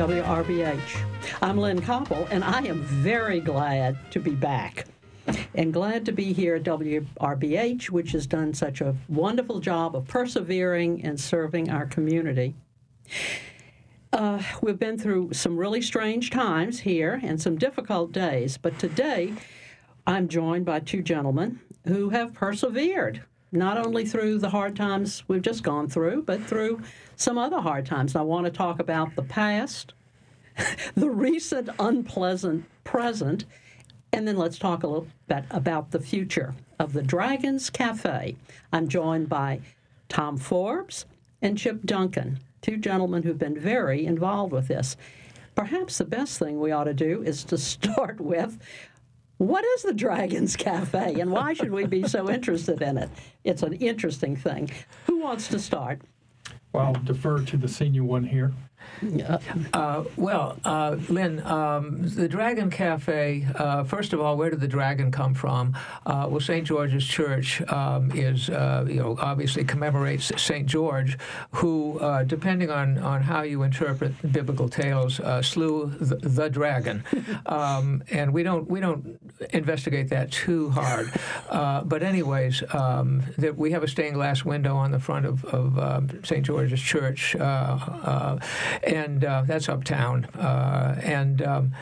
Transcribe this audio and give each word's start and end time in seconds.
WRBH. 0.00 1.04
I'm 1.42 1.58
Lynn 1.58 1.82
Koppel, 1.82 2.26
and 2.30 2.42
I 2.42 2.62
am 2.62 2.80
very 2.80 3.38
glad 3.38 3.98
to 4.12 4.18
be 4.18 4.30
back. 4.30 4.86
And 5.54 5.74
glad 5.74 6.06
to 6.06 6.12
be 6.12 6.32
here 6.32 6.54
at 6.54 6.62
WRBH, 6.62 7.90
which 7.90 8.12
has 8.12 8.26
done 8.26 8.54
such 8.54 8.80
a 8.80 8.96
wonderful 9.10 9.60
job 9.60 9.94
of 9.94 10.08
persevering 10.08 11.04
and 11.04 11.20
serving 11.20 11.68
our 11.68 11.84
community. 11.84 12.54
Uh, 14.10 14.42
we've 14.62 14.78
been 14.78 14.96
through 14.96 15.34
some 15.34 15.58
really 15.58 15.82
strange 15.82 16.30
times 16.30 16.80
here 16.80 17.20
and 17.22 17.38
some 17.38 17.58
difficult 17.58 18.10
days, 18.10 18.56
but 18.56 18.78
today 18.78 19.34
I'm 20.06 20.28
joined 20.28 20.64
by 20.64 20.80
two 20.80 21.02
gentlemen 21.02 21.60
who 21.86 22.08
have 22.08 22.32
persevered 22.32 23.22
not 23.52 23.78
only 23.78 24.04
through 24.04 24.38
the 24.38 24.50
hard 24.50 24.76
times 24.76 25.24
we've 25.28 25.42
just 25.42 25.62
gone 25.62 25.88
through, 25.88 26.22
but 26.22 26.42
through 26.42 26.80
some 27.16 27.38
other 27.38 27.60
hard 27.60 27.86
times. 27.86 28.14
I 28.14 28.22
want 28.22 28.46
to 28.46 28.52
talk 28.52 28.80
about 28.80 29.16
the 29.16 29.22
past, 29.22 29.92
the 30.94 31.10
recent 31.10 31.68
unpleasant 31.78 32.64
present, 32.84 33.44
and 34.12 34.26
then 34.26 34.36
let's 34.36 34.58
talk 34.58 34.82
a 34.82 34.86
little 34.86 35.08
bit 35.28 35.44
about 35.50 35.90
the 35.90 36.00
future 36.00 36.54
of 36.78 36.92
the 36.92 37.02
Dragons 37.02 37.70
Cafe. 37.70 38.36
I'm 38.72 38.88
joined 38.88 39.28
by 39.28 39.60
Tom 40.08 40.36
Forbes 40.36 41.06
and 41.42 41.56
Chip 41.56 41.84
Duncan, 41.84 42.38
two 42.62 42.76
gentlemen 42.76 43.22
who've 43.22 43.38
been 43.38 43.58
very 43.58 44.06
involved 44.06 44.52
with 44.52 44.68
this. 44.68 44.96
Perhaps 45.54 45.98
the 45.98 46.04
best 46.04 46.38
thing 46.38 46.58
we 46.58 46.72
ought 46.72 46.84
to 46.84 46.94
do 46.94 47.22
is 47.22 47.44
to 47.44 47.58
start 47.58 48.20
with 48.20 48.58
what 49.40 49.64
is 49.64 49.84
the 49.84 49.94
Dragons 49.94 50.54
Cafe 50.54 51.18
and 51.18 51.32
why 51.32 51.54
should 51.54 51.70
we 51.70 51.86
be 51.86 52.06
so 52.06 52.28
interested 52.28 52.82
in 52.82 52.98
it? 52.98 53.08
It's 53.42 53.62
an 53.62 53.72
interesting 53.72 54.36
thing. 54.36 54.70
Who 55.06 55.20
wants 55.20 55.48
to 55.48 55.58
start? 55.58 56.02
Well, 56.74 56.88
I'll 56.88 57.02
defer 57.04 57.40
to 57.40 57.56
the 57.56 57.66
senior 57.66 58.04
one 58.04 58.22
here. 58.22 58.52
Uh, 59.72 60.04
well, 60.16 60.58
uh, 60.64 60.96
Lynn, 61.08 61.40
um, 61.46 62.02
the 62.02 62.28
Dragon 62.28 62.70
Cafe, 62.70 63.46
uh, 63.54 63.84
first 63.84 64.12
of 64.12 64.20
all, 64.20 64.36
where 64.36 64.50
did 64.50 64.60
the 64.60 64.68
dragon 64.68 65.10
come 65.10 65.32
from? 65.32 65.76
Uh, 66.04 66.26
well, 66.28 66.40
St. 66.40 66.66
George's 66.66 67.06
Church 67.06 67.62
um, 67.68 68.10
is, 68.12 68.50
uh, 68.50 68.84
you 68.88 68.96
know, 68.96 69.16
obviously 69.20 69.64
commemorates 69.64 70.30
St. 70.40 70.66
George, 70.66 71.18
who, 71.52 71.98
uh, 72.00 72.24
depending 72.24 72.70
on, 72.70 72.98
on 72.98 73.22
how 73.22 73.42
you 73.42 73.62
interpret 73.62 74.12
biblical 74.32 74.68
tales, 74.68 75.20
slew 75.46 75.86
the, 76.00 76.16
the 76.16 76.48
dragon. 76.48 77.04
Um, 77.46 78.02
and 78.10 78.32
we 78.32 78.42
don't, 78.42 78.68
we 78.70 78.80
don't 78.80 79.18
investigate 79.50 80.08
that 80.10 80.30
too 80.30 80.70
hard. 80.70 81.12
but 81.88 82.02
anyways, 82.02 82.62
um, 82.72 83.22
the, 83.38 83.52
we 83.52 83.72
have 83.72 83.82
a 83.82 83.88
stained 83.88 84.14
glass 84.14 84.44
window 84.44 84.76
on 84.76 84.90
the 84.90 85.00
front 85.00 85.26
of, 85.26 85.44
of 85.46 85.78
um, 85.78 86.24
St. 86.24 86.44
George's 86.44 86.80
Church 86.80 87.34
and 88.82 89.24
uh, 89.24 89.42
that's 89.46 89.68
uptown. 89.68 90.24
Uh, 90.26 91.00
and 91.02 91.42
um, 91.42 91.72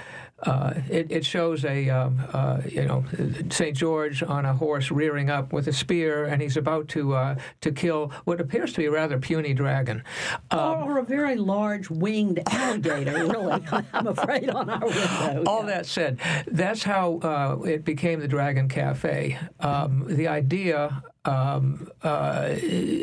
uh, 0.43 0.75
it, 0.89 1.11
it, 1.11 1.25
shows 1.25 1.65
a 1.65 1.89
um, 1.91 2.21
uh, 2.33 2.61
you 2.69 2.85
know 2.85 3.05
Saint 3.51 3.77
George 3.77 4.23
on 4.23 4.45
a 4.45 4.55
horse 4.55 4.91
rearing 4.91 5.31
up 5.31 5.53
with 5.53 5.67
a 5.67 5.73
spear, 5.73 6.27
and 6.27 6.41
he's 6.41 6.57
about 6.57 6.87
to 6.89 7.15
uh, 7.15 7.35
to 7.61 7.73
kill 7.73 8.13
what 8.25 8.41
appears 8.41 8.73
to 8.75 8.79
be 8.79 8.87
a 8.87 8.91
rather 8.91 9.19
puny 9.19 9.53
dragon, 9.53 10.05
um, 10.53 10.85
or 10.85 10.99
a 10.99 11.05
very 11.05 11.35
large 11.35 11.91
winged 11.91 12.41
alligator. 12.51 13.27
really, 13.27 13.63
I'm 13.93 14.07
afraid 14.07 14.49
on 14.51 14.71
our 14.71 14.87
window. 14.87 15.45
All 15.47 15.61
yeah. 15.63 15.67
that 15.67 15.87
said, 15.87 16.21
that's 16.47 16.85
how 16.85 17.19
uh, 17.19 17.63
it 17.65 17.85
became 17.85 18.21
the 18.21 18.29
Dragon 18.29 18.69
Cafe. 18.69 19.39
Um, 19.59 20.05
the 20.07 20.29
idea 20.29 21.03
um, 21.29 21.89
uh, 22.03 22.55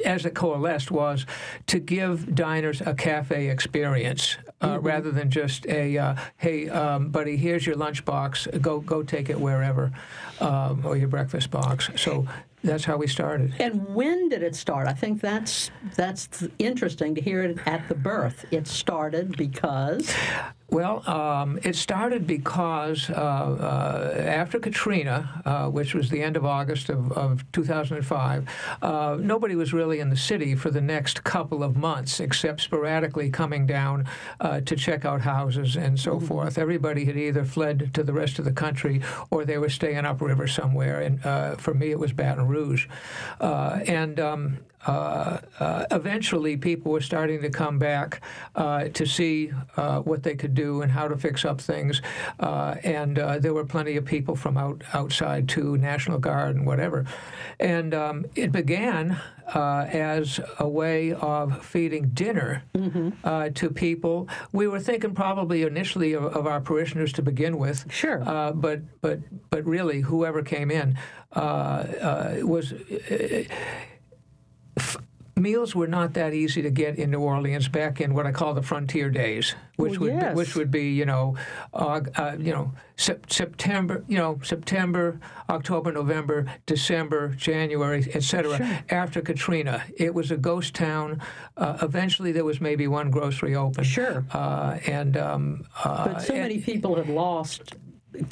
as 0.05 0.25
it 0.25 0.33
coalesced 0.33 0.89
was 0.89 1.25
to 1.67 1.79
give 1.79 2.33
diners 2.33 2.81
a 2.81 2.93
cafe 2.93 3.49
experience 3.49 4.37
uh, 4.65 4.77
mm-hmm. 4.77 4.85
rather 4.85 5.11
than 5.11 5.29
just 5.29 5.65
a 5.67 5.97
uh, 5.97 6.15
hey 6.37 6.69
um, 6.69 7.09
buddy 7.09 7.37
here's 7.37 7.65
your 7.65 7.75
lunchbox 7.75 8.61
go 8.61 8.79
go 8.79 9.03
take 9.03 9.29
it 9.29 9.39
wherever 9.39 9.91
um, 10.39 10.85
or 10.85 10.97
your 10.97 11.07
breakfast 11.07 11.51
box 11.51 11.89
so 11.95 12.27
that's 12.65 12.83
how 12.83 12.97
we 12.97 13.05
started. 13.05 13.53
And 13.59 13.93
when 13.93 14.27
did 14.29 14.41
it 14.41 14.55
start? 14.55 14.87
I 14.87 14.93
think 14.93 15.21
that's 15.21 15.69
that's 15.95 16.47
interesting 16.57 17.13
to 17.13 17.21
hear 17.21 17.43
it 17.43 17.59
at 17.67 17.87
the 17.87 17.93
birth. 17.93 18.43
It 18.49 18.67
started 18.67 19.37
because 19.37 20.11
well, 20.75 21.09
um, 21.09 21.57
it 21.63 21.73
started 21.73 22.27
because 22.27 23.09
uh, 23.09 23.13
uh, 23.13 24.13
after 24.19 24.59
Katrina, 24.59 25.41
uh, 25.45 25.69
which 25.69 25.95
was 25.95 26.09
the 26.09 26.21
end 26.21 26.35
of 26.35 26.43
August 26.43 26.89
of, 26.89 27.13
of 27.13 27.49
2005, 27.53 28.49
uh, 28.81 29.17
nobody 29.17 29.55
was 29.55 29.71
really 29.71 30.01
in 30.01 30.09
the 30.09 30.17
city 30.17 30.53
for 30.53 30.69
the 30.69 30.81
next 30.81 31.23
couple 31.23 31.63
of 31.63 31.77
months, 31.77 32.19
except 32.19 32.59
sporadically 32.59 33.29
coming 33.29 33.65
down 33.65 34.03
uh, 34.41 34.59
to 34.59 34.75
check 34.75 35.05
out 35.05 35.21
houses 35.21 35.77
and 35.77 35.97
so 35.97 36.17
mm-hmm. 36.17 36.25
forth. 36.25 36.57
Everybody 36.57 37.05
had 37.05 37.15
either 37.15 37.45
fled 37.45 37.93
to 37.93 38.03
the 38.03 38.11
rest 38.11 38.37
of 38.37 38.43
the 38.43 38.51
country 38.51 39.01
or 39.31 39.45
they 39.45 39.57
were 39.57 39.69
staying 39.69 40.03
upriver 40.03 40.45
somewhere. 40.45 40.99
And 40.99 41.25
uh, 41.25 41.55
for 41.55 41.73
me, 41.73 41.91
it 41.91 41.99
was 41.99 42.11
Baton 42.11 42.49
Rouge. 42.49 42.87
and 43.39 44.19
um, 44.19 44.57
uh, 44.85 45.39
uh, 45.59 45.85
eventually 45.91 46.57
people 46.57 46.91
were 46.91 47.01
starting 47.01 47.41
to 47.41 47.49
come 47.49 47.79
back 47.79 48.21
uh, 48.55 48.85
to 48.89 49.05
see 49.05 49.51
uh, 49.77 49.99
what 50.01 50.23
they 50.23 50.35
could 50.35 50.53
do 50.53 50.81
and 50.81 50.91
how 50.91 51.07
to 51.07 51.17
fix 51.17 51.43
up 51.43 51.59
things. 51.59 52.01
Uh, 52.39 52.75
and 52.83 53.17
uh, 53.17 53.39
there 53.39 53.53
were 53.53 53.65
plenty 53.65 53.97
of 53.97 54.05
people 54.05 54.35
from 54.35 54.57
out, 54.57 54.83
outside 54.93 55.49
too, 55.49 55.77
National 55.77 56.19
Guard 56.19 56.55
and 56.55 56.65
whatever. 56.65 57.05
And 57.59 57.93
um, 57.93 58.25
it 58.35 58.51
began 58.51 59.19
as 59.47 60.39
a 60.59 60.67
way 60.67 61.13
of 61.13 61.63
feeding 61.63 62.09
dinner 62.09 62.63
mm-hmm. 62.73 63.53
to 63.53 63.69
people. 63.69 64.27
We 64.51 64.67
were 64.67 64.79
thinking 64.79 65.13
probably 65.13 65.61
initially 65.61 66.13
of, 66.13 66.23
of 66.23 66.47
our 66.47 66.59
parishioners 66.61 67.13
to 67.13 67.21
begin 67.21 67.57
with. 67.57 67.85
Sure. 67.91 68.19
but 68.55 68.81
but 69.01 69.19
but 69.51 69.65
really, 69.65 70.01
whoever 70.01 70.41
came 70.41 70.71
in 70.71 70.97
was 71.35 72.73
meals 75.35 75.75
were 75.75 75.87
not 75.87 76.13
that 76.13 76.33
easy 76.33 76.61
to 76.61 76.69
get 76.69 76.97
in 76.97 77.11
New 77.11 77.19
Orleans 77.19 77.67
back 77.67 77.99
in 77.99 78.13
what 78.13 78.25
I 78.25 78.31
call 78.31 78.53
the 78.53 78.61
frontier 78.61 79.09
days, 79.09 79.55
which 79.75 79.99
well, 79.99 80.11
would 80.11 80.21
yes. 80.21 80.31
be, 80.31 80.35
which 80.35 80.55
would 80.55 80.71
be 80.71 80.91
you 80.93 81.05
know 81.05 81.35
uh, 81.73 82.01
uh, 82.15 82.35
you 82.39 82.51
know 82.51 82.71
sep- 82.95 83.31
September 83.31 84.03
you 84.07 84.17
know 84.17 84.39
September 84.43 85.19
October 85.49 85.91
November 85.91 86.45
December 86.65 87.29
January 87.29 88.07
etc. 88.13 88.57
Sure. 88.57 88.79
After 88.89 89.21
Katrina, 89.21 89.83
it 89.97 90.13
was 90.13 90.31
a 90.31 90.37
ghost 90.37 90.73
town. 90.73 91.21
Uh, 91.57 91.77
eventually, 91.81 92.31
there 92.31 92.45
was 92.45 92.61
maybe 92.61 92.87
one 92.87 93.11
grocery 93.11 93.55
open. 93.55 93.83
Sure. 93.83 94.25
Uh, 94.31 94.77
and 94.87 95.17
um, 95.17 95.65
uh, 95.83 96.13
but 96.13 96.21
so 96.21 96.33
and, 96.33 96.43
many 96.43 96.59
people 96.59 96.95
had 96.95 97.09
lost 97.09 97.75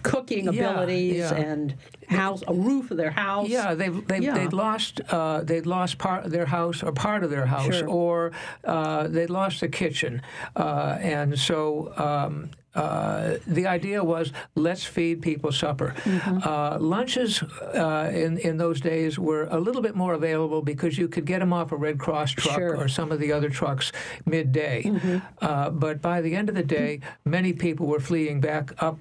cooking 0.03 0.47
abilities 0.47 1.16
yeah, 1.16 1.31
yeah. 1.33 1.44
and 1.44 1.75
house 2.07 2.44
a 2.47 2.53
roof 2.53 2.91
of 2.91 2.97
their 2.97 3.11
house. 3.11 3.49
Yeah, 3.49 3.73
they've 3.73 4.07
they've, 4.07 4.23
yeah. 4.23 4.33
they'd 4.33 4.53
lost 4.53 5.01
uh, 5.09 5.41
they'd 5.41 5.66
lost 5.66 5.97
part 5.97 6.25
of 6.25 6.31
their 6.31 6.45
house 6.45 6.83
or 6.83 6.91
part 6.91 7.23
of 7.23 7.29
their 7.29 7.45
house, 7.45 7.75
sure. 7.75 7.88
or 7.88 8.31
uh, 8.63 9.07
they'd 9.07 9.29
lost 9.29 9.59
the 9.61 9.67
kitchen, 9.67 10.21
uh, 10.55 10.97
and 11.01 11.38
so. 11.38 11.94
Um, 11.97 12.51
uh, 12.75 13.38
the 13.45 13.67
idea 13.67 14.03
was 14.03 14.31
let's 14.55 14.83
feed 14.83 15.21
people 15.21 15.51
supper. 15.51 15.94
Mm-hmm. 16.03 16.39
Uh, 16.44 16.80
lunches 16.80 17.44
uh, 17.44 18.09
in 18.13 18.39
in 18.39 18.57
those 18.57 18.81
days 18.81 19.19
were 19.19 19.44
a 19.51 19.59
little 19.59 19.81
bit 19.81 19.95
more 19.95 20.13
available 20.13 20.62
because 20.62 20.97
you 20.97 21.07
could 21.07 21.25
get 21.25 21.39
them 21.39 21.53
off 21.53 21.71
a 21.71 21.75
Red 21.75 22.00
Cross 22.00 22.31
truck 22.31 22.56
sure. 22.56 22.75
or 22.75 22.88
some 22.88 23.12
of 23.12 23.19
the 23.19 23.31
other 23.31 23.50
trucks 23.50 23.91
midday. 24.25 24.83
Mm-hmm. 24.83 25.18
Uh, 25.39 25.69
but 25.69 26.01
by 26.01 26.21
the 26.21 26.35
end 26.35 26.50
of 26.50 26.56
the 26.56 26.63
day, 26.63 27.00
many 27.25 27.53
people 27.53 27.85
were 27.85 28.00
fleeing 28.00 28.41
back 28.41 28.74
up 28.81 28.97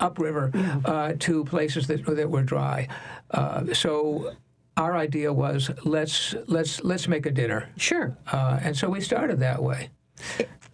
upriver 0.00 0.50
uh, 0.84 1.12
to 1.18 1.44
places 1.44 1.86
that 1.86 2.04
that 2.04 2.30
were 2.30 2.42
dry. 2.42 2.88
Uh, 3.30 3.72
so 3.72 4.34
our 4.76 4.96
idea 4.96 5.32
was 5.32 5.70
let's 5.84 6.34
let's 6.46 6.82
let's 6.84 7.08
make 7.08 7.26
a 7.26 7.30
dinner. 7.30 7.68
Sure. 7.76 8.16
Uh, 8.32 8.58
and 8.62 8.76
so 8.76 8.88
we 8.88 9.00
started 9.00 9.40
that 9.40 9.62
way. 9.62 9.90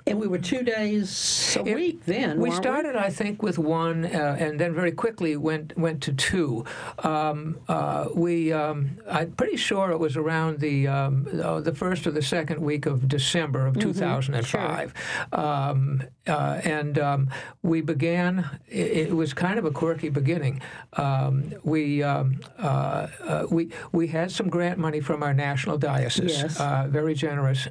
And 0.07 0.21
we 0.21 0.27
were 0.27 0.39
two 0.39 0.63
days 0.63 1.57
a 1.59 1.67
it, 1.67 1.75
week 1.75 2.05
then. 2.05 2.39
We 2.39 2.51
started, 2.51 2.93
we? 2.93 2.99
I 2.99 3.09
think, 3.09 3.43
with 3.43 3.59
one, 3.59 4.05
uh, 4.05 4.37
and 4.39 4.61
then 4.61 4.75
very 4.75 4.93
quickly 4.93 5.35
went 5.35 5.75
went 5.79 6.03
to 6.03 6.13
two. 6.13 6.67
Um, 6.99 7.57
uh, 7.69 8.09
we, 8.15 8.53
um, 8.53 8.99
I'm 9.09 9.33
pretty 9.33 9.57
sure 9.57 9.91
it 9.93 9.99
was 9.99 10.19
around 10.19 10.61
the 10.61 10.89
um, 10.89 11.27
uh, 11.43 11.61
the 11.61 11.75
first 11.75 12.07
or 12.07 12.11
the 12.11 12.21
second 12.21 12.61
week 12.61 12.85
of 12.85 13.09
December 13.09 13.67
of 13.67 13.77
mm-hmm. 13.77 13.93
2005, 13.93 14.95
sure. 14.95 15.41
Um, 15.41 16.03
uh, 16.27 16.61
and 16.65 16.99
um, 16.99 17.31
we 17.63 17.81
began. 17.81 18.61
It, 18.69 19.09
it, 19.09 19.15
was 19.15 19.33
kind 19.33 19.59
of 19.59 19.65
a 19.65 19.71
quirky 19.71 20.11
beginning. 20.11 20.61
Um, 20.95 21.55
we 21.63 22.03
uh, 22.03 22.25
uh, 22.59 23.47
we 23.51 23.71
we 23.93 24.09
had 24.09 24.31
some 24.31 24.51
grant 24.51 24.79
money 24.79 25.01
from 25.01 25.23
our 25.23 25.33
national 25.33 25.79
diocese, 25.79 26.43
yes. 26.43 26.59
very 26.91 27.15
generous, 27.15 27.69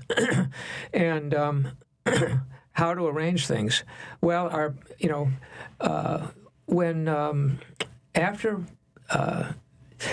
and 0.94 1.36
how 2.74 2.94
to 2.94 3.08
arrange 3.08 3.48
things. 3.48 3.84
Well, 4.22 4.50
our 4.50 4.76
you 5.00 5.10
know 5.10 5.30
uh, 5.80 6.28
when 6.66 7.08
um, 7.08 7.60
after 8.16 8.64
uh, 9.10 9.54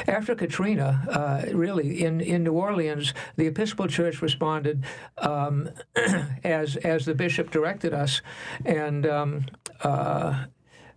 after 0.06 0.34
Katrina, 0.34 1.06
uh, 1.10 1.54
really 1.54 2.04
in, 2.04 2.20
in 2.20 2.44
New 2.44 2.52
Orleans, 2.52 3.12
the 3.36 3.46
Episcopal 3.46 3.88
Church 3.88 4.22
responded 4.22 4.84
um, 5.18 5.70
as 6.44 6.76
as 6.76 7.04
the 7.04 7.14
bishop 7.14 7.50
directed 7.50 7.94
us, 7.94 8.22
and. 8.64 9.06
Um, 9.06 9.46
uh, 9.82 10.44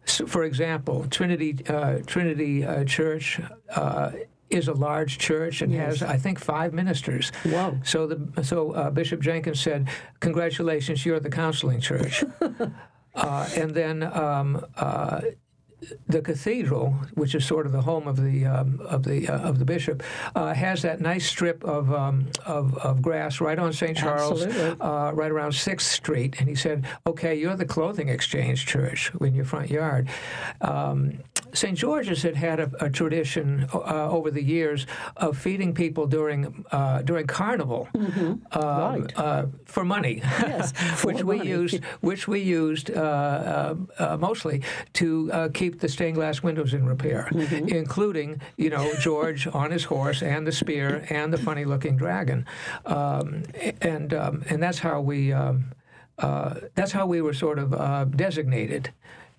so 0.06 0.25
for 0.25 0.44
example, 0.44 1.06
Trinity 1.10 1.66
uh, 1.68 2.00
Trinity 2.06 2.66
uh, 2.66 2.84
Church 2.84 3.40
uh, 3.74 4.12
is 4.53 4.67
a 4.67 4.73
large 4.73 5.17
church 5.17 5.61
and 5.61 5.71
Yes. 5.71 6.00
has, 6.00 6.03
I 6.03 6.17
think, 6.17 6.39
five 6.39 6.73
ministers. 6.73 7.31
Whoa. 7.44 7.77
So 7.83 8.07
the 8.07 8.44
so 8.44 8.71
uh, 8.71 8.89
Bishop 8.89 9.21
Jenkins 9.21 9.59
said, 9.59 9.89
"Congratulations, 10.19 11.05
you're 11.05 11.19
the 11.19 11.29
counseling 11.29 11.79
church." 11.81 12.23
uh, 13.15 13.50
and 13.55 13.71
then. 13.71 14.03
Um, 14.03 14.65
uh, 14.77 15.21
the 16.07 16.21
cathedral, 16.21 16.91
which 17.15 17.35
is 17.35 17.45
sort 17.45 17.65
of 17.65 17.71
the 17.71 17.81
home 17.81 18.07
of 18.07 18.21
the 18.21 18.45
um, 18.45 18.79
of 18.81 19.03
the 19.03 19.27
uh, 19.27 19.39
of 19.39 19.59
the 19.59 19.65
bishop, 19.65 20.01
uh, 20.35 20.53
has 20.53 20.81
that 20.83 21.01
nice 21.01 21.25
strip 21.27 21.63
of, 21.63 21.91
um, 21.94 22.27
of 22.45 22.77
of 22.77 23.01
grass 23.01 23.41
right 23.41 23.59
on 23.59 23.73
St. 23.73 23.97
Charles, 23.97 24.44
uh, 24.44 25.11
right 25.13 25.31
around 25.31 25.53
Sixth 25.53 25.91
Street. 25.91 26.35
And 26.39 26.47
he 26.47 26.56
said, 26.56 26.85
"Okay, 27.06 27.35
you're 27.35 27.56
the 27.56 27.65
clothing 27.65 28.09
exchange 28.09 28.65
church 28.65 29.11
in 29.19 29.35
your 29.35 29.45
front 29.45 29.69
yard." 29.69 30.07
Um, 30.61 31.19
St. 31.53 31.77
George's 31.77 32.23
had 32.23 32.35
had 32.35 32.59
a, 32.59 32.71
a 32.79 32.89
tradition 32.89 33.67
uh, 33.73 34.09
over 34.09 34.31
the 34.31 34.41
years 34.44 34.88
of 35.17 35.38
feeding 35.38 35.73
people 35.73 36.07
during 36.07 36.65
uh, 36.71 37.01
during 37.03 37.27
Carnival 37.27 37.88
um, 37.94 38.41
Right. 38.53 39.13
uh, 39.17 39.45
for 39.65 39.85
money, 39.85 40.21
Yes, 40.23 40.71
for 40.95 41.07
which 41.13 41.23
we 41.23 41.41
used 41.44 41.83
which 42.01 42.27
we 42.27 42.39
used 42.39 42.89
uh, 42.91 43.75
uh, 44.00 44.17
mostly 44.19 44.63
to 44.94 45.31
uh, 45.31 45.50
keep 45.53 45.79
the 45.79 45.88
stained 45.89 46.15
glass 46.15 46.41
windows 46.44 46.73
in 46.73 46.85
repair, 46.85 47.27
Mm-hmm. 47.31 47.67
including 47.69 48.41
you 48.57 48.69
know 48.69 48.91
George 48.99 49.47
on 49.47 49.71
his 49.71 49.83
horse 49.85 50.21
and 50.23 50.47
the 50.47 50.51
spear 50.51 51.06
and 51.09 51.31
the 51.31 51.38
funny 51.38 51.65
looking 51.65 51.97
dragon, 51.97 52.45
um, 52.85 53.44
and 53.81 54.13
um, 54.13 54.44
and 54.49 54.61
that's 54.61 54.79
how 54.79 55.01
we 55.01 55.31
um, 55.33 55.65
uh, 56.17 56.56
that's 56.75 56.91
how 56.91 57.06
we 57.06 57.21
were 57.21 57.33
sort 57.33 57.59
of 57.59 57.73
uh, 57.73 58.06
designated, 58.06 58.91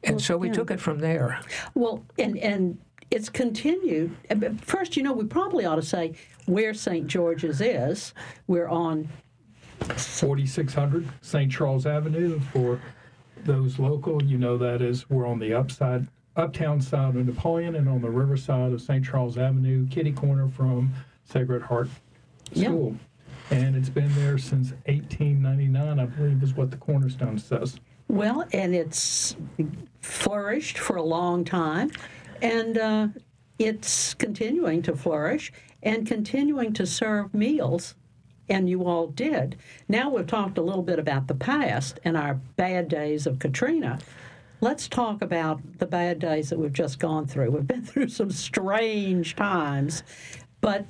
and 0.04 0.20
so 0.20 0.36
we 0.36 0.50
took 0.50 0.70
it 0.70 0.80
from 0.80 0.98
there. 0.98 1.40
Well, 1.74 2.04
and 2.18 2.36
and 2.38 2.78
it's 3.10 3.28
continued. 3.28 4.14
First, 4.62 4.96
you 4.96 5.02
know, 5.02 5.12
we 5.12 5.24
probably 5.24 5.64
ought 5.64 5.76
to 5.76 5.82
say 5.82 6.14
where 6.46 6.74
St. 6.74 7.06
George's 7.06 7.60
is. 7.60 8.14
We're 8.46 8.68
on 8.68 9.08
4600 9.80 11.08
St. 11.20 11.50
Charles 11.50 11.86
Avenue. 11.86 12.40
For 12.52 12.80
those 13.44 13.78
local, 13.78 14.22
you 14.22 14.38
know 14.38 14.56
that 14.58 14.82
is 14.82 15.08
we're 15.10 15.26
on 15.26 15.38
the 15.38 15.52
upside, 15.54 16.06
uptown 16.36 16.80
side 16.80 17.16
of 17.16 17.26
Napoleon 17.26 17.76
and 17.76 17.88
on 17.88 18.00
the 18.00 18.10
river 18.10 18.36
side 18.36 18.72
of 18.72 18.80
St. 18.80 19.04
Charles 19.04 19.38
Avenue, 19.38 19.86
kitty 19.88 20.12
corner 20.12 20.48
from 20.48 20.92
Sacred 21.24 21.62
Heart 21.62 21.88
Yeah. 22.52 22.68
School. 22.68 22.96
And 23.50 23.76
it's 23.76 23.90
been 23.90 24.12
there 24.14 24.38
since 24.38 24.70
1899, 24.86 25.98
I 26.00 26.06
believe, 26.06 26.42
is 26.42 26.54
what 26.54 26.70
the 26.70 26.78
cornerstone 26.78 27.38
says. 27.38 27.78
Well, 28.08 28.44
and 28.52 28.74
it's 28.74 29.36
flourished 30.00 30.78
for 30.78 30.96
a 30.96 31.02
long 31.02 31.44
time, 31.44 31.90
and 32.42 32.78
uh, 32.78 33.08
it's 33.58 34.14
continuing 34.14 34.82
to 34.82 34.94
flourish 34.94 35.52
and 35.82 36.06
continuing 36.06 36.72
to 36.74 36.86
serve 36.86 37.34
meals. 37.34 37.94
And 38.48 38.68
you 38.68 38.84
all 38.84 39.06
did. 39.06 39.56
Now 39.88 40.10
we've 40.10 40.26
talked 40.26 40.58
a 40.58 40.62
little 40.62 40.82
bit 40.82 40.98
about 40.98 41.28
the 41.28 41.34
past 41.34 41.98
and 42.04 42.14
our 42.14 42.34
bad 42.56 42.88
days 42.88 43.26
of 43.26 43.38
Katrina. 43.38 43.98
Let's 44.60 44.86
talk 44.86 45.22
about 45.22 45.60
the 45.78 45.86
bad 45.86 46.18
days 46.18 46.50
that 46.50 46.58
we've 46.58 46.72
just 46.72 46.98
gone 46.98 47.26
through. 47.26 47.50
We've 47.52 47.66
been 47.66 47.82
through 47.86 48.08
some 48.08 48.30
strange 48.30 49.34
times, 49.34 50.02
but 50.60 50.84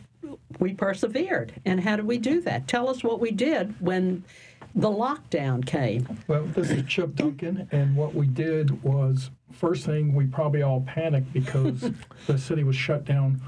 we 0.59 0.75
persevered. 0.75 1.55
And 1.65 1.81
how 1.81 1.97
did 1.97 2.07
we 2.07 2.19
do 2.19 2.41
that? 2.41 2.67
Tell 2.67 2.89
us 2.89 3.05
what 3.05 3.21
we 3.21 3.31
did 3.31 3.81
when 3.81 4.25
the 4.75 4.89
lockdown 4.89 5.65
came. 5.65 6.19
Well, 6.27 6.45
this 6.47 6.71
is 6.71 6.85
Chip 6.87 7.15
Duncan, 7.15 7.69
and 7.71 7.97
what 7.97 8.15
we 8.15 8.27
did 8.27 8.83
was 8.83 9.31
first 9.53 9.87
thing 9.87 10.15
we 10.15 10.27
probably 10.27 10.63
all 10.63 10.81
panicked 10.83 11.33
because 11.33 11.91
the 12.27 12.39
city 12.39 12.65
was 12.65 12.77
shut 12.77 13.05
down 13.05 13.41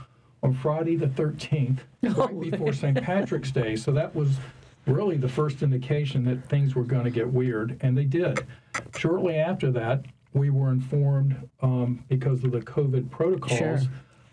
on 0.43 0.55
Friday 0.55 0.97
the 0.97 1.09
13th, 1.09 1.79
right 2.03 2.41
before 2.51 2.73
St. 2.73 3.03
Patrick's 3.03 3.51
Day. 3.51 3.75
So 3.75 3.91
that 3.93 4.15
was 4.15 4.37
really 4.87 5.17
the 5.17 5.29
first 5.29 5.63
indication 5.63 6.25
that 6.27 6.49
things 6.49 6.77
were 6.77 6.85
going 6.85 7.05
to 7.05 7.11
get 7.11 7.29
weird, 7.29 7.77
and 7.81 7.99
they 7.99 8.05
did. 8.05 8.47
Shortly 8.97 9.37
after 9.37 9.73
that, 9.73 10.05
we 10.33 10.51
were 10.51 10.71
informed 10.71 11.49
um, 11.61 12.05
because 12.09 12.45
of 12.45 12.53
the 12.53 12.61
COVID 12.61 13.11
protocols 13.11 13.59
Sure. 13.59 13.81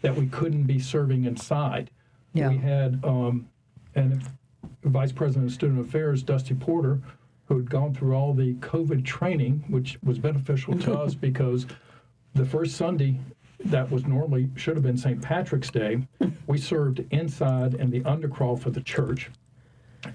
that 0.02 0.16
we 0.16 0.28
couldn't 0.28 0.64
be 0.64 0.78
serving 0.78 1.26
inside. 1.26 1.90
Yeah. 2.34 2.50
We 2.50 2.58
had 2.58 3.00
um, 3.04 3.48
and 3.96 4.22
Vice 4.94 5.12
President 5.12 5.48
of 5.48 5.54
Student 5.54 5.82
Affairs, 5.82 6.22
Dusty 6.22 6.54
Porter, 6.54 7.00
who 7.48 7.58
had 7.58 7.68
gone 7.70 7.96
through 7.96 8.14
all 8.16 8.34
the 8.34 8.54
COVID 8.56 9.04
training, 9.04 9.64
which 9.68 9.98
was 10.04 10.20
beneficial 10.20 10.78
to 10.80 10.94
us 10.94 11.16
because 11.30 11.66
the 12.36 12.46
first 12.46 12.78
Sunday 12.78 13.20
that 13.66 13.90
was 13.90 14.06
normally 14.06 14.50
should 14.56 14.76
have 14.76 14.84
been 14.84 14.98
St. 14.98 15.20
Patrick's 15.20 15.72
Day, 15.72 16.06
we 16.48 16.60
served 16.60 17.04
inside 17.10 17.74
in 17.74 17.90
the 17.90 18.02
undercroft 18.02 18.62
for 18.62 18.70
the 18.70 18.82
church. 18.82 19.32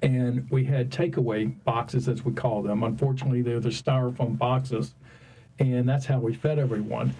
And 0.03 0.49
we 0.51 0.65
had 0.65 0.91
takeaway 0.91 1.53
boxes, 1.65 2.09
as 2.09 2.25
we 2.25 2.33
call 2.33 2.63
them. 2.63 2.85
Unfortunately, 2.85 3.43
they're 3.43 3.59
the 3.59 3.71
styrofoam 3.71 4.37
boxes, 4.39 4.95
and 5.59 5.89
that's 5.89 6.05
how 6.05 6.19
we 6.19 6.35
fed 6.35 6.59
everyone. 6.59 7.15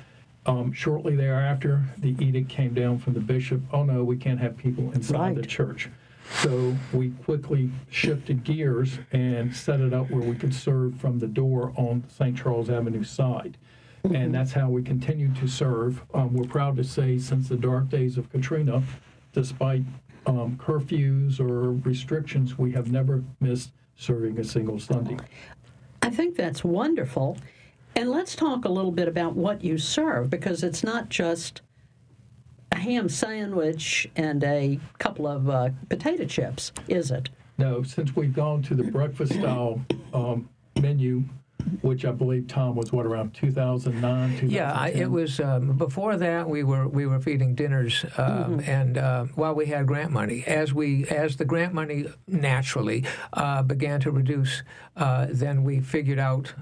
Um, 0.47 0.73
shortly 0.73 1.17
thereafter, 1.17 1.83
the 1.97 2.15
edict 2.25 2.49
came 2.49 2.75
down 2.75 2.99
from 2.99 3.15
the 3.15 3.21
bishop. 3.21 3.63
Oh 3.73 3.85
no, 3.85 4.05
we 4.05 4.17
can't 4.17 4.39
have 4.39 4.57
people 4.57 4.93
inside 4.93 5.35
the 5.35 5.43
church. 5.43 5.89
So 6.35 6.77
we 6.93 7.11
quickly 7.11 7.71
shifted 7.91 8.45
gears 8.45 8.99
and 9.13 9.55
set 9.55 9.81
it 9.81 9.93
up 9.93 10.11
where 10.11 10.23
we 10.23 10.37
could 10.37 10.55
serve 10.55 10.97
from 11.01 11.19
the 11.19 11.27
door 11.27 11.73
on 11.77 12.03
the 12.07 12.15
St. 12.15 12.37
Charles 12.37 12.71
Avenue 12.71 13.05
side. 13.05 13.59
And 14.05 14.35
that's 14.35 14.53
how 14.53 14.69
we 14.69 14.83
continue 14.83 15.33
to 15.35 15.49
serve. 15.49 16.03
Um, 16.15 16.33
we're 16.33 16.47
proud 16.47 16.77
to 16.77 16.85
say, 16.85 17.19
since 17.19 17.49
the 17.49 17.57
dark 17.57 17.89
days 17.89 18.17
of 18.17 18.31
Katrina, 18.31 18.83
despite 19.33 19.83
um, 20.27 20.57
curfews 20.57 21.41
or 21.41 21.73
restrictions, 21.73 22.57
we 22.57 22.73
have 22.73 22.91
never 22.93 23.25
missed 23.41 23.73
serving 23.97 24.39
a 24.39 24.45
single 24.45 24.79
Sunday. 24.79 25.17
I 26.03 26.11
think 26.11 26.37
that's 26.37 26.63
wonderful. 26.63 27.37
And 27.97 28.11
let's 28.11 28.37
talk 28.37 28.65
a 28.65 28.69
little 28.69 28.93
bit 28.93 29.09
about 29.09 29.35
what 29.35 29.65
you 29.65 29.77
serve 29.77 30.31
because 30.31 30.63
it's 30.63 30.85
not 30.85 31.09
just 31.09 31.63
ham 32.89 33.09
sandwich 33.09 34.09
and 34.17 34.43
a 34.45 34.79
couple 34.99 35.27
of 35.27 35.49
uh, 35.49 35.71
potato 35.89 36.25
chips, 36.25 36.73
is 36.89 37.11
it? 37.11 37.29
No, 37.59 37.83
since 37.83 38.15
we've 38.15 38.33
gone 38.33 38.63
to 38.63 38.75
the 38.75 38.85
breakfast 38.85 39.33
style 39.35 39.81
um, 40.15 40.49
menu, 40.81 41.25
which 41.83 42.05
I 42.05 42.13
believe 42.13 42.47
Tom 42.47 42.77
was 42.77 42.93
what 42.93 43.05
around 43.05 43.35
2009, 43.35 44.01
2010. 44.41 44.51
Yeah, 44.51 44.73
I, 44.73 44.89
it 44.91 45.11
was 45.11 45.41
um, 45.41 45.77
before 45.77 46.17
that 46.17 46.49
we 46.49 46.63
were 46.63 46.89
we 46.89 47.05
were 47.07 47.21
feeding 47.21 47.55
dinners, 47.55 48.05
um, 48.17 48.61
and 48.61 48.97
uh, 48.97 49.25
while 49.35 49.55
we 49.55 49.67
had 49.67 49.87
grant 49.87 50.13
money, 50.13 50.45
as 50.47 50.73
we 50.73 51.07
as 51.09 51.37
the 51.37 51.45
grant 51.45 51.75
money 51.75 52.07
naturally 52.29 53.05
uh, 53.33 53.63
began 53.63 54.01
to 54.01 54.13
reduce, 54.13 54.63
uh, 54.97 55.27
then 55.31 55.65
we 55.65 55.81
figured 55.81 56.19
out. 56.19 56.55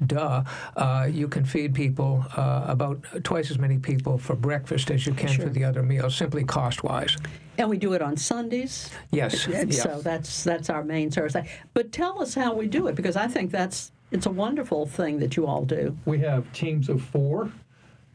Uh, 0.00 0.06
Duh, 0.06 0.44
uh, 0.76 1.06
you 1.10 1.28
can 1.28 1.44
feed 1.44 1.74
people 1.74 2.24
uh, 2.36 2.64
about 2.66 3.04
twice 3.24 3.50
as 3.50 3.58
many 3.58 3.78
people 3.78 4.18
for 4.18 4.34
breakfast 4.34 4.90
as 4.90 5.06
you 5.06 5.12
can 5.14 5.28
Sure. 5.28 5.46
for 5.46 5.52
the 5.52 5.64
other 5.64 5.82
meals, 5.82 6.14
simply 6.16 6.44
cost 6.44 6.82
wise. 6.84 7.16
And 7.58 7.68
we 7.68 7.76
do 7.78 7.92
it 7.92 8.02
on 8.02 8.16
Sundays. 8.16 8.90
Yes. 9.10 9.46
And 9.60 9.72
yeah. 9.72 9.82
So 9.82 10.00
that's 10.00 10.44
that's 10.44 10.70
our 10.70 10.82
main 10.82 11.10
service. 11.10 11.36
But 11.74 11.92
tell 11.92 12.22
us 12.22 12.34
how 12.34 12.54
we 12.54 12.66
do 12.66 12.86
it 12.86 12.94
because 12.94 13.16
I 13.16 13.26
think 13.28 13.50
that's 13.50 13.92
it's 14.10 14.26
a 14.26 14.30
wonderful 14.30 14.86
thing 14.86 15.18
that 15.20 15.36
you 15.36 15.46
all 15.46 15.64
do. 15.64 15.96
we 16.04 16.18
have 16.20 16.50
teams 16.52 16.88
of 16.88 17.00
four, 17.02 17.50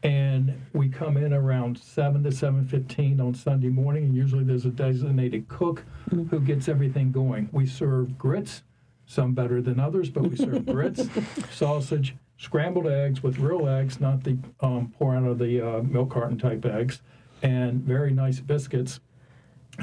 and 0.02 0.52
we 0.74 0.88
come 0.88 1.16
in 1.16 1.32
around 1.32 1.78
seven 1.78 2.22
to 2.24 2.32
seven 2.32 2.66
fifteen 2.66 3.20
on 3.20 3.34
Sunday 3.34 3.68
morning, 3.68 4.04
and 4.04 4.14
usually 4.14 4.44
there's 4.44 4.66
a 4.66 4.70
designated 4.70 5.48
cook 5.48 5.84
who 6.10 6.40
gets 6.40 6.68
everything 6.68 7.12
going. 7.12 7.48
We 7.52 7.66
serve 7.66 8.18
grits, 8.18 8.62
some 9.06 9.32
better 9.34 9.62
than 9.62 9.80
others, 9.80 10.10
but 10.10 10.24
we 10.24 10.36
serve 10.36 10.66
grits, 10.66 11.08
sausage, 11.50 12.16
scrambled 12.38 12.86
eggs 12.86 13.22
with 13.22 13.38
real 13.38 13.68
eggs, 13.68 14.00
not 14.00 14.24
the 14.24 14.36
um, 14.60 14.92
pour 14.98 15.14
out 15.14 15.24
of 15.24 15.38
the 15.38 15.60
uh, 15.60 15.82
milk 15.82 16.10
carton 16.10 16.36
type 16.38 16.64
eggs, 16.66 17.00
and 17.42 17.82
very 17.82 18.12
nice 18.12 18.40
biscuits 18.40 19.00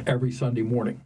every 0.06 0.32
Sunday 0.32 0.62
morning. 0.62 1.02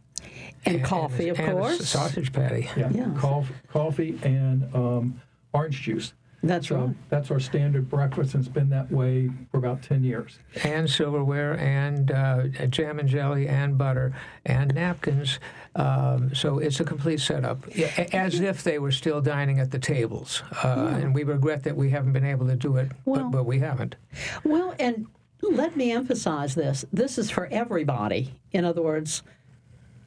And, 0.66 0.84
coffee, 0.84 1.28
of 1.28 1.38
and 1.38 1.48
a 1.50 1.52
course. 1.52 1.88
sausage 1.88 2.32
patty. 2.32 2.68
Yeah, 2.76 2.90
Yeah. 2.90 3.14
Coffee, 3.16 3.54
coffee 3.68 4.18
and 4.22 4.74
um, 4.74 5.20
orange 5.52 5.80
juice. 5.80 6.12
That's 6.42 6.68
So 6.68 6.76
right. 6.76 6.96
that's 7.08 7.30
our 7.32 7.40
standard 7.40 7.90
breakfast, 7.90 8.34
and 8.34 8.44
it's 8.44 8.52
been 8.52 8.68
that 8.70 8.90
way 8.92 9.28
for 9.50 9.58
about 9.58 9.82
10 9.82 10.04
years. 10.04 10.38
and 10.62 10.88
silverware 10.88 11.58
and 11.58 12.10
uh, 12.12 12.46
jam 12.68 13.00
and 13.00 13.08
jelly 13.08 13.48
and 13.48 13.76
butter 13.76 14.14
and 14.46 14.72
napkins. 14.74 15.40
Um, 15.74 16.32
so 16.34 16.58
it's 16.60 16.78
a 16.78 16.84
complete 16.84 17.18
setup, 17.20 17.66
as 18.14 18.40
if 18.40 18.62
they 18.62 18.78
were 18.78 18.92
still 18.92 19.20
dining 19.20 19.58
at 19.58 19.70
the 19.72 19.78
tables. 19.80 20.42
Uh, 20.62 20.98
And 21.02 21.12
we 21.14 21.24
regret 21.24 21.64
that 21.64 21.76
we 21.76 21.90
haven't 21.90 22.12
been 22.12 22.24
able 22.24 22.46
to 22.46 22.56
do 22.56 22.76
it, 22.76 22.92
Well- 23.04 23.24
but, 23.24 23.38
but 23.38 23.44
we 23.46 23.58
haven't. 23.58 23.96
Well, 24.44 24.74
and 24.78 25.06
let 25.42 25.76
me 25.76 25.92
emphasize 25.92 26.54
this 26.54 26.84
this 26.92 27.16
is 27.18 27.30
for 27.30 27.46
everybody. 27.46 28.34
In 28.52 28.64
other 28.64 28.82
words, 28.82 29.22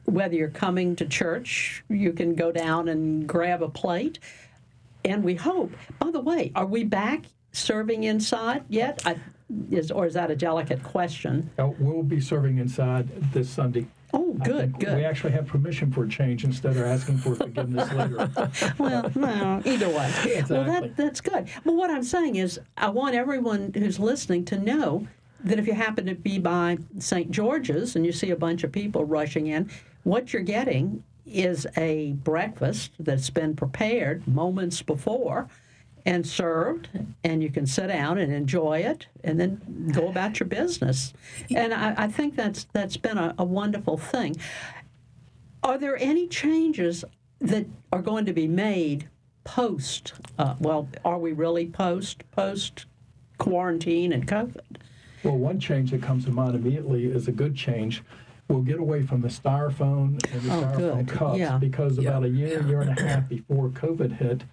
whether 0.04 0.34
you're 0.34 0.48
coming 0.48 0.96
to 0.96 1.06
church, 1.06 1.84
you 1.88 2.12
can 2.12 2.34
go 2.34 2.52
down 2.52 2.88
and 2.88 3.26
grab 3.26 3.62
a 3.62 3.68
plate. 3.68 4.18
And 5.04 5.24
we 5.24 5.34
hope, 5.34 5.72
by 5.98 6.10
the 6.10 6.20
way, 6.20 6.52
are 6.54 6.66
we 6.66 6.84
back 6.84 7.24
serving 7.52 8.04
inside 8.04 8.64
yet? 8.68 9.02
I, 9.04 9.16
is, 9.70 9.90
or 9.90 10.06
is 10.06 10.14
that 10.14 10.30
a 10.30 10.36
delicate 10.36 10.82
question? 10.82 11.50
Uh, 11.58 11.70
We'll 11.78 12.02
be 12.02 12.20
serving 12.20 12.58
inside 12.58 13.08
this 13.32 13.50
Sunday. 13.50 13.86
Oh, 14.14 14.36
I 14.42 14.44
good, 14.44 14.76
We 14.78 15.04
actually 15.06 15.32
have 15.32 15.46
permission 15.46 15.90
for 15.90 16.04
a 16.04 16.08
change 16.08 16.44
instead 16.44 16.76
of 16.76 16.82
asking 16.82 17.18
for 17.18 17.34
forgiveness 17.34 17.90
later. 17.94 18.28
Well, 18.78 19.10
no, 19.14 19.62
either 19.64 19.88
way. 19.88 19.94
Well, 19.94 20.26
Exactly. 20.38 20.56
that, 20.88 20.96
that's 20.96 21.20
good. 21.22 21.48
But 21.64 21.72
what 21.74 21.90
I'm 21.90 22.02
saying 22.02 22.36
is, 22.36 22.60
I 22.76 22.90
want 22.90 23.14
everyone 23.14 23.72
who's 23.74 23.98
listening 23.98 24.44
to 24.46 24.58
know 24.58 25.06
that 25.44 25.58
if 25.58 25.66
you 25.66 25.72
happen 25.72 26.04
to 26.06 26.14
be 26.14 26.38
by 26.38 26.76
St. 26.98 27.30
George's 27.30 27.96
and 27.96 28.04
you 28.04 28.12
see 28.12 28.30
a 28.30 28.36
bunch 28.36 28.64
of 28.64 28.70
people 28.70 29.04
rushing 29.06 29.46
in, 29.46 29.70
what 30.04 30.32
you're 30.32 30.42
getting 30.42 31.02
is 31.26 31.66
a 31.76 32.12
breakfast 32.12 32.92
that's 32.98 33.30
been 33.30 33.54
prepared 33.54 34.26
moments 34.26 34.82
before 34.82 35.48
and 36.04 36.26
served, 36.26 36.88
and 37.22 37.42
you 37.42 37.50
can 37.50 37.64
sit 37.64 37.86
down 37.86 38.18
and 38.18 38.32
enjoy 38.32 38.78
it, 38.78 39.06
and 39.22 39.38
then 39.38 39.88
go 39.92 40.08
about 40.08 40.40
your 40.40 40.48
business. 40.48 41.12
And 41.54 41.72
I, 41.72 41.94
I 41.96 42.08
think 42.08 42.34
that's 42.34 42.66
that's 42.72 42.96
been 42.96 43.18
a, 43.18 43.34
a 43.38 43.44
wonderful 43.44 43.96
thing. 43.96 44.36
Are 45.62 45.78
there 45.78 45.96
any 45.96 46.26
changes 46.26 47.04
that 47.40 47.66
are 47.92 48.02
going 48.02 48.26
to 48.26 48.32
be 48.32 48.48
made 48.48 49.08
post? 49.44 50.14
Uh, 50.38 50.56
well, 50.58 50.88
are 51.04 51.18
we 51.18 51.32
really 51.32 51.66
post 51.66 52.28
post 52.32 52.86
quarantine 53.38 54.12
and 54.12 54.26
COVID? 54.26 54.78
Well, 55.22 55.36
one 55.36 55.60
change 55.60 55.92
that 55.92 56.02
comes 56.02 56.24
to 56.24 56.32
mind 56.32 56.56
immediately 56.56 57.06
is 57.06 57.28
a 57.28 57.32
good 57.32 57.54
change. 57.54 58.02
We'll 58.48 58.62
get 58.62 58.78
away 58.78 59.02
from 59.02 59.20
the 59.22 59.28
styrofoam 59.28 60.22
and 60.32 60.42
the 60.42 60.52
Oh, 60.54 60.62
styrofoam 60.62 61.06
good. 61.06 61.08
cups 61.08 61.38
Yeah. 61.38 61.58
because 61.58 61.98
about 61.98 62.24
a 62.24 62.28
year, 62.28 62.62
year 62.66 62.80
and 62.82 62.98
a 62.98 63.02
half 63.02 63.28
before 63.28 63.68
COVID 63.70 64.12
hit, 64.12 64.44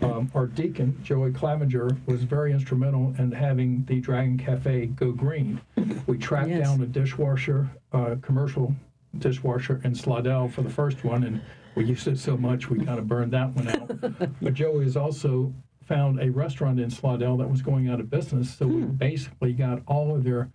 um, 0.00 0.30
our 0.34 0.46
deacon, 0.46 0.96
Joey 1.02 1.32
Clavinger, 1.32 1.96
was 2.06 2.22
very 2.22 2.52
instrumental 2.52 3.14
in 3.18 3.32
having 3.32 3.84
the 3.86 4.00
Dragon 4.00 4.38
Cafe 4.38 4.86
go 4.86 5.12
green. 5.12 5.60
We 6.06 6.16
tracked 6.16 6.48
Yes. 6.50 6.66
down 6.66 6.80
a 6.80 6.86
dishwasher, 6.86 7.68
uh, 7.92 8.16
commercial 8.22 8.74
dishwasher 9.18 9.80
in 9.84 9.94
Slidell 9.94 10.48
for 10.48 10.62
the 10.62 10.70
first 10.70 11.04
one, 11.04 11.24
and 11.24 11.40
we 11.74 11.84
used 11.84 12.06
it 12.08 12.18
so 12.18 12.36
much 12.36 12.70
we 12.70 12.78
kind 12.84 12.98
of 12.98 13.08
burned 13.08 13.32
that 13.32 13.54
one 13.54 13.68
out. 13.68 14.32
but 14.42 14.54
Joey 14.54 14.84
has 14.84 14.96
also 14.96 15.52
found 15.82 16.20
a 16.20 16.30
restaurant 16.30 16.80
in 16.80 16.88
Slidell 16.88 17.36
that 17.36 17.50
was 17.50 17.60
going 17.60 17.88
out 17.88 18.00
of 18.00 18.08
business, 18.08 18.54
so 18.54 18.66
we 18.66 18.82
basically 18.82 19.52
got 19.52 19.82
all 19.86 20.14
of 20.14 20.24
their 20.24 20.48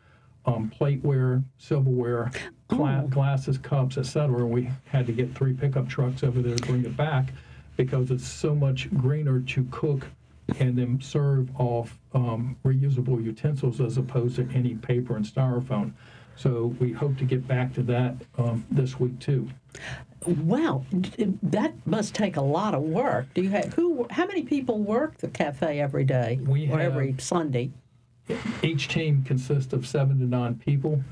um, 0.49 0.71
plateware, 0.79 1.43
silverware, 1.57 2.31
gla- 2.67 3.05
glasses, 3.09 3.57
cups, 3.57 3.97
etc. 3.97 4.45
We 4.45 4.69
had 4.85 5.05
to 5.07 5.13
get 5.13 5.35
three 5.35 5.53
pickup 5.53 5.87
trucks 5.87 6.23
over 6.23 6.41
there 6.41 6.55
to 6.55 6.63
bring 6.67 6.85
it 6.85 6.97
back 6.97 7.33
because 7.77 8.11
it's 8.11 8.27
so 8.27 8.53
much 8.55 8.89
greener 8.95 9.39
to 9.41 9.67
cook 9.71 10.07
and 10.59 10.75
then 10.77 10.99
serve 11.01 11.49
off 11.59 11.97
um, 12.13 12.57
reusable 12.65 13.23
utensils 13.23 13.79
as 13.79 13.97
opposed 13.97 14.35
to 14.37 14.49
any 14.53 14.75
paper 14.75 15.15
and 15.15 15.25
styrofoam. 15.25 15.91
So 16.35 16.73
we 16.79 16.91
hope 16.91 17.17
to 17.17 17.25
get 17.25 17.47
back 17.47 17.73
to 17.75 17.83
that 17.83 18.15
um, 18.37 18.65
this 18.71 18.99
week 18.99 19.19
too. 19.19 19.47
Wow, 20.25 20.83
that 21.43 21.73
must 21.85 22.13
take 22.15 22.37
a 22.37 22.41
lot 22.41 22.73
of 22.73 22.81
work. 22.81 23.33
Do 23.33 23.41
you 23.41 23.49
have 23.49 23.73
who? 23.73 24.05
How 24.09 24.25
many 24.25 24.43
people 24.43 24.79
work 24.79 25.17
the 25.17 25.27
cafe 25.29 25.79
every 25.79 26.03
day 26.03 26.39
We 26.45 26.65
or 26.65 26.79
have- 26.79 26.91
every 26.93 27.15
Sunday? 27.19 27.71
Each 28.63 28.87
team 28.87 29.23
consists 29.23 29.73
of 29.73 29.87
seven 29.87 30.19
to 30.19 30.25
nine 30.25 30.55
people, 30.55 31.03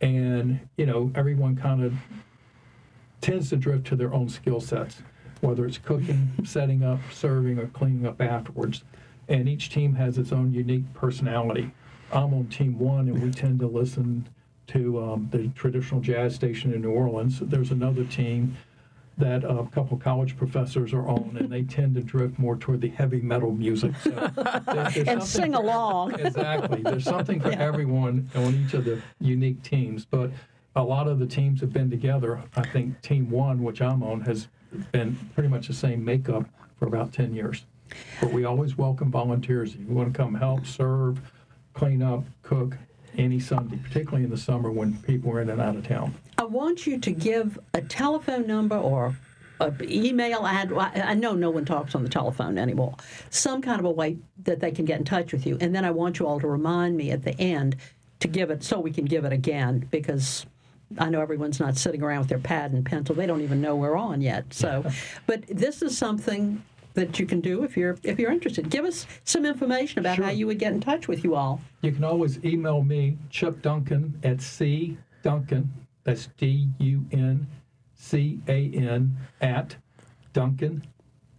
and 0.00 0.60
you 0.76 0.86
know 0.86 1.10
everyone 1.14 1.56
kind 1.56 1.82
of 1.82 1.94
tends 3.20 3.50
to 3.50 3.56
drift 3.56 3.86
to 3.86 3.96
their 3.96 4.12
own 4.12 4.28
skill 4.28 4.60
sets, 4.60 5.02
whether 5.40 5.64
it's 5.64 5.78
cooking, 5.78 6.32
setting 6.44 6.82
up, 6.82 6.98
serving, 7.12 7.58
or 7.58 7.66
cleaning 7.68 8.06
up 8.06 8.20
afterwards. 8.20 8.82
And 9.28 9.48
each 9.48 9.70
team 9.70 9.94
has 9.94 10.18
its 10.18 10.32
own 10.32 10.52
unique 10.52 10.92
personality. 10.94 11.70
I'm 12.12 12.34
on 12.34 12.48
team 12.48 12.78
one, 12.78 13.08
and 13.08 13.22
we 13.22 13.30
tend 13.30 13.60
to 13.60 13.66
listen 13.66 14.28
to 14.68 15.02
um, 15.02 15.28
the 15.30 15.48
traditional 15.48 16.00
jazz 16.00 16.34
station 16.34 16.72
in 16.74 16.82
New 16.82 16.90
Orleans. 16.90 17.40
There's 17.40 17.70
another 17.70 18.04
team 18.04 18.56
that 19.18 19.44
a 19.44 19.66
couple 19.72 19.96
college 19.98 20.36
professors 20.36 20.92
are 20.92 21.06
on, 21.06 21.36
and 21.38 21.50
they 21.50 21.62
tend 21.62 21.94
to 21.94 22.00
drift 22.02 22.38
more 22.38 22.56
toward 22.56 22.80
the 22.80 22.88
heavy 22.88 23.20
metal 23.20 23.52
music. 23.52 23.92
So 24.02 24.10
there- 24.10 24.90
And 25.06 25.22
sing 25.22 25.52
for- 25.52 25.58
along. 25.62 26.14
Exactly. 26.20 26.82
There's 26.82 27.04
something 27.04 27.40
for 27.40 27.50
everyone 27.50 28.30
on 28.34 28.54
each 28.54 28.74
of 28.74 28.84
the 28.84 29.02
unique 29.20 29.62
teams, 29.62 30.04
but 30.04 30.30
a 30.76 30.82
lot 30.82 31.08
of 31.08 31.18
the 31.18 31.26
teams 31.26 31.60
have 31.60 31.72
been 31.72 31.90
together. 31.90 32.42
I 32.56 32.62
think 32.68 33.00
Team 33.02 33.30
One, 33.30 33.62
which 33.62 33.82
I'm 33.82 34.02
on, 34.02 34.22
has 34.22 34.48
been 34.92 35.16
pretty 35.34 35.48
much 35.50 35.66
the 35.66 35.74
same 35.74 36.02
makeup 36.04 36.46
for 36.78 36.86
about 36.86 37.12
10 37.12 37.34
years. 37.34 37.64
But 38.20 38.32
we 38.32 38.46
always 38.46 38.78
welcome 38.78 39.10
volunteers. 39.10 39.74
If 39.74 39.80
you 39.80 39.86
want 39.88 40.12
to 40.12 40.16
come 40.16 40.34
help, 40.34 40.64
serve, 40.64 41.20
clean 41.74 42.02
up, 42.02 42.24
cook, 42.42 42.78
any 43.18 43.40
Sunday, 43.40 43.76
particularly 43.76 44.24
in 44.24 44.30
the 44.30 44.36
summer 44.36 44.70
when 44.70 44.94
people 45.02 45.30
are 45.32 45.40
in 45.40 45.50
and 45.50 45.60
out 45.60 45.76
of 45.76 45.86
town. 45.86 46.14
I 46.38 46.44
want 46.44 46.86
you 46.86 46.98
to 46.98 47.10
give 47.10 47.58
a 47.74 47.82
telephone 47.82 48.46
number 48.46 48.76
or 48.76 49.16
an 49.60 49.76
email 49.82 50.46
ad. 50.46 50.72
I 50.72 50.90
I 50.94 51.14
know 51.14 51.34
no 51.34 51.50
one 51.50 51.64
talks 51.64 51.94
on 51.94 52.02
the 52.02 52.08
telephone 52.08 52.58
anymore. 52.58 52.96
Some 53.30 53.62
kind 53.62 53.78
of 53.78 53.84
a 53.84 53.90
way 53.90 54.18
that 54.44 54.60
they 54.60 54.70
can 54.70 54.84
get 54.84 54.98
in 54.98 55.04
touch 55.04 55.32
with 55.32 55.46
you. 55.46 55.58
And 55.60 55.74
then 55.74 55.84
I 55.84 55.90
want 55.90 56.18
you 56.18 56.26
all 56.26 56.40
to 56.40 56.48
remind 56.48 56.96
me 56.96 57.10
at 57.10 57.22
the 57.22 57.38
end 57.40 57.76
to 58.20 58.28
give 58.28 58.50
it 58.50 58.62
so 58.62 58.80
we 58.80 58.92
can 58.92 59.04
give 59.04 59.24
it 59.24 59.32
again 59.32 59.86
because 59.90 60.46
I 60.98 61.08
know 61.10 61.20
everyone's 61.20 61.60
not 61.60 61.76
sitting 61.76 62.02
around 62.02 62.20
with 62.20 62.28
their 62.28 62.38
pad 62.38 62.72
and 62.72 62.84
pencil. 62.84 63.14
They 63.14 63.26
don't 63.26 63.40
even 63.40 63.60
know 63.60 63.76
we're 63.76 63.96
on 63.96 64.20
yet. 64.20 64.52
So, 64.52 64.84
but 65.26 65.46
this 65.48 65.82
is 65.82 65.96
something 65.96 66.62
that 66.94 67.18
you 67.18 67.26
can 67.26 67.40
do 67.40 67.64
if 67.64 67.76
you're 67.76 67.96
if 68.02 68.18
you're 68.18 68.32
interested. 68.32 68.70
Give 68.70 68.84
us 68.84 69.06
some 69.24 69.44
information 69.46 70.00
about 70.00 70.18
how 70.18 70.30
you 70.30 70.46
would 70.46 70.58
get 70.58 70.72
in 70.72 70.80
touch 70.80 71.08
with 71.08 71.24
you 71.24 71.34
all. 71.34 71.60
You 71.80 71.92
can 71.92 72.04
always 72.04 72.44
email 72.44 72.82
me, 72.82 73.18
Chip 73.30 73.62
Duncan 73.62 74.18
at 74.22 74.40
C 74.40 74.96
Duncan, 75.22 75.72
that's 76.04 76.28
D 76.36 76.68
U 76.78 77.06
N 77.12 77.46
C 77.94 78.40
A 78.48 78.70
N, 78.74 79.16
at 79.40 79.76
Duncan, 80.32 80.84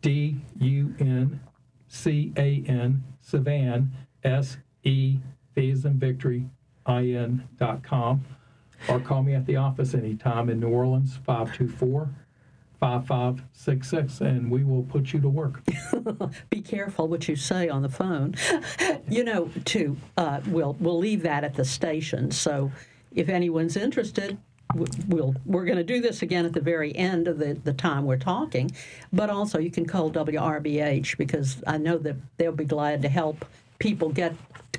D 0.01 0.37
U 0.59 0.95
N 0.99 1.39
C 1.87 2.31
A 2.37 2.63
N, 2.67 3.03
Sevin, 3.25 3.89
S 4.23 4.57
E, 4.83 5.19
V 5.55 5.71
as 5.71 5.85
in 5.85 5.99
victory, 5.99 6.45
I 6.85 7.07
N 7.07 7.47
dot 7.57 7.83
com. 7.83 8.23
Or 8.89 8.99
call 8.99 9.23
me 9.23 9.33
at 9.33 9.45
the 9.45 9.55
office 9.55 9.93
anytime 9.93 10.49
in 10.49 10.59
New 10.59 10.69
Orleans, 10.69 11.17
524 11.25 12.09
5566, 12.83 14.19
and 14.19 14.51
we 14.51 14.65
will 14.65 14.83
put 14.83 15.13
you 15.13 15.21
to 15.21 15.29
work. 15.29 15.61
be 16.49 16.61
careful 16.61 17.07
what 17.07 17.29
you 17.29 17.35
say 17.37 17.69
on 17.69 17.81
the 17.81 17.87
phone. 17.87 18.35
you 19.09 19.23
know, 19.23 19.49
too, 19.63 19.95
uh, 20.17 20.41
we'll 20.47 20.75
we'll 20.81 20.97
leave 20.97 21.23
that 21.23 21.45
at 21.45 21.55
the 21.55 21.63
station. 21.63 22.29
So 22.29 22.73
if 23.15 23.29
anyone's 23.29 23.77
interested, 23.77 24.37
we'll 25.07 25.33
we're 25.45 25.63
going 25.63 25.77
to 25.77 25.83
do 25.85 26.01
this 26.01 26.23
again 26.23 26.45
at 26.45 26.51
the 26.51 26.59
very 26.59 26.93
end 26.93 27.29
of 27.29 27.39
the, 27.39 27.53
the 27.53 27.71
time 27.71 28.03
we're 28.03 28.17
talking. 28.17 28.69
But 29.13 29.29
also, 29.29 29.59
you 29.59 29.71
can 29.71 29.85
call 29.85 30.11
WRBH 30.11 31.15
because 31.15 31.63
I 31.65 31.77
know 31.77 31.97
that 31.99 32.17
they'll 32.35 32.51
be 32.51 32.65
glad 32.65 33.01
to 33.03 33.07
help 33.07 33.45
people 33.79 34.09
get 34.09 34.35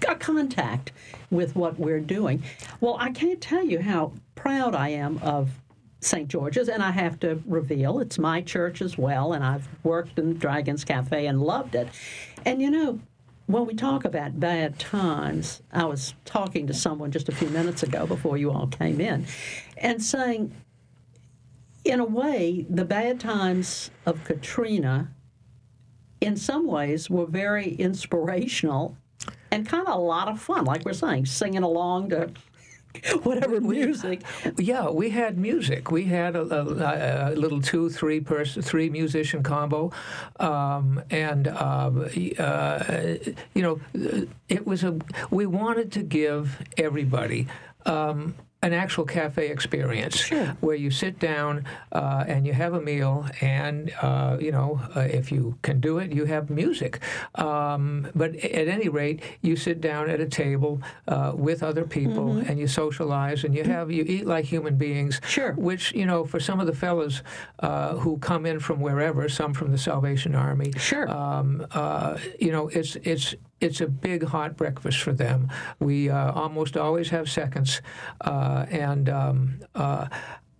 a 0.06 0.14
contact 0.14 0.92
with 1.30 1.56
what 1.56 1.78
we're 1.78 2.00
doing. 2.00 2.42
Well, 2.82 2.98
I 3.00 3.12
can't 3.12 3.40
tell 3.40 3.64
you 3.64 3.80
how 3.80 4.12
proud 4.34 4.74
I 4.74 4.90
am 4.90 5.16
of 5.22 5.48
St. 6.04 6.28
George's, 6.28 6.68
and 6.68 6.82
I 6.82 6.90
have 6.90 7.18
to 7.20 7.42
reveal 7.46 7.98
it's 7.98 8.18
my 8.18 8.40
church 8.42 8.82
as 8.82 8.98
well, 8.98 9.32
and 9.32 9.44
I've 9.44 9.68
worked 9.82 10.18
in 10.18 10.34
Dragon's 10.38 10.84
Cafe 10.84 11.26
and 11.26 11.40
loved 11.40 11.74
it. 11.74 11.88
And 12.44 12.60
you 12.60 12.70
know, 12.70 13.00
when 13.46 13.66
we 13.66 13.74
talk 13.74 14.04
about 14.04 14.38
bad 14.38 14.78
times, 14.78 15.62
I 15.72 15.84
was 15.84 16.14
talking 16.24 16.66
to 16.66 16.74
someone 16.74 17.10
just 17.10 17.28
a 17.28 17.34
few 17.34 17.48
minutes 17.48 17.82
ago 17.82 18.06
before 18.06 18.36
you 18.36 18.50
all 18.50 18.66
came 18.66 19.00
in, 19.00 19.26
and 19.78 20.02
saying, 20.02 20.54
in 21.84 22.00
a 22.00 22.04
way, 22.04 22.66
the 22.68 22.84
bad 22.84 23.20
times 23.20 23.90
of 24.06 24.24
Katrina, 24.24 25.10
in 26.20 26.36
some 26.36 26.66
ways, 26.66 27.10
were 27.10 27.26
very 27.26 27.74
inspirational 27.74 28.96
and 29.50 29.68
kind 29.68 29.86
of 29.86 29.94
a 29.94 29.98
lot 29.98 30.28
of 30.28 30.40
fun. 30.40 30.64
Like 30.64 30.84
we're 30.84 30.94
saying, 30.94 31.26
singing 31.26 31.62
along 31.62 32.10
to 32.10 32.30
whatever 33.22 33.60
music. 33.60 34.22
Yeah, 34.56 34.88
we 34.90 35.10
had 35.10 35.38
music. 35.38 35.90
We 35.90 36.04
had 36.04 36.36
a, 36.36 36.42
a, 36.42 37.32
a 37.32 37.34
little 37.34 37.60
two, 37.60 37.90
three 37.90 38.20
person, 38.20 38.62
three 38.62 38.88
musician 38.90 39.42
combo, 39.42 39.92
um, 40.38 41.02
and 41.10 41.48
um, 41.48 42.08
uh, 42.38 43.14
you 43.54 43.62
know, 43.62 43.80
it 44.48 44.66
was 44.66 44.84
a. 44.84 44.98
We 45.30 45.46
wanted 45.46 45.92
to 45.92 46.02
give 46.02 46.62
everybody. 46.76 47.48
Um, 47.86 48.34
an 48.66 48.72
actual 48.72 49.04
cafe 49.18 49.44
experience 49.56 50.16
Sure. 50.30 50.46
where 50.64 50.78
you 50.84 50.90
sit 50.90 51.14
down 51.18 51.52
uh, 52.00 52.24
and 52.32 52.40
you 52.48 52.54
have 52.62 52.72
a 52.80 52.80
meal, 52.90 53.14
and 53.40 53.76
uh, 54.08 54.36
you 54.46 54.52
know 54.56 54.68
uh, 54.96 55.00
if 55.20 55.30
you 55.34 55.42
can 55.66 55.76
do 55.88 55.92
it, 56.02 56.08
you 56.18 56.24
have 56.34 56.44
music. 56.62 56.92
Um, 57.46 58.08
but 58.14 58.30
at 58.60 58.66
any 58.68 58.88
rate, 58.88 59.18
you 59.42 59.54
sit 59.56 59.80
down 59.80 60.04
at 60.14 60.20
a 60.20 60.26
table 60.44 60.80
uh, 61.14 61.32
with 61.46 61.62
other 61.70 61.84
people 61.84 62.24
Mm-hmm. 62.24 62.48
and 62.50 62.58
you 62.62 62.68
socialize 62.68 63.44
and 63.44 63.52
you 63.54 63.64
have 63.64 63.86
you 63.90 64.04
eat 64.14 64.24
like 64.34 64.44
human 64.54 64.76
beings. 64.76 65.20
Sure. 65.36 65.52
Which 65.68 65.84
you 66.00 66.06
know, 66.06 66.24
for 66.24 66.40
some 66.40 66.58
of 66.62 66.66
the 66.66 66.72
fellas 66.82 67.22
uh, 67.60 67.96
who 68.02 68.18
come 68.18 68.46
in 68.46 68.58
from 68.60 68.78
wherever, 68.80 69.28
some 69.28 69.52
from 69.54 69.68
the 69.72 69.78
Salvation 69.78 70.34
Army. 70.34 70.70
Sure. 70.78 71.06
Um, 71.10 71.66
uh, 71.72 72.16
you 72.40 72.50
know, 72.54 72.68
it's 72.68 72.96
it's 73.12 73.34
it's 73.64 73.80
a 73.80 73.86
big 73.86 74.24
hot 74.24 74.56
breakfast 74.56 75.00
for 75.00 75.12
them. 75.12 75.50
We 75.80 76.10
uh, 76.10 76.32
almost 76.32 76.76
always 76.76 77.08
have 77.10 77.30
seconds, 77.30 77.80
uh, 78.20 78.66
and 78.70 79.08
um, 79.08 79.60
uh, 79.74 80.08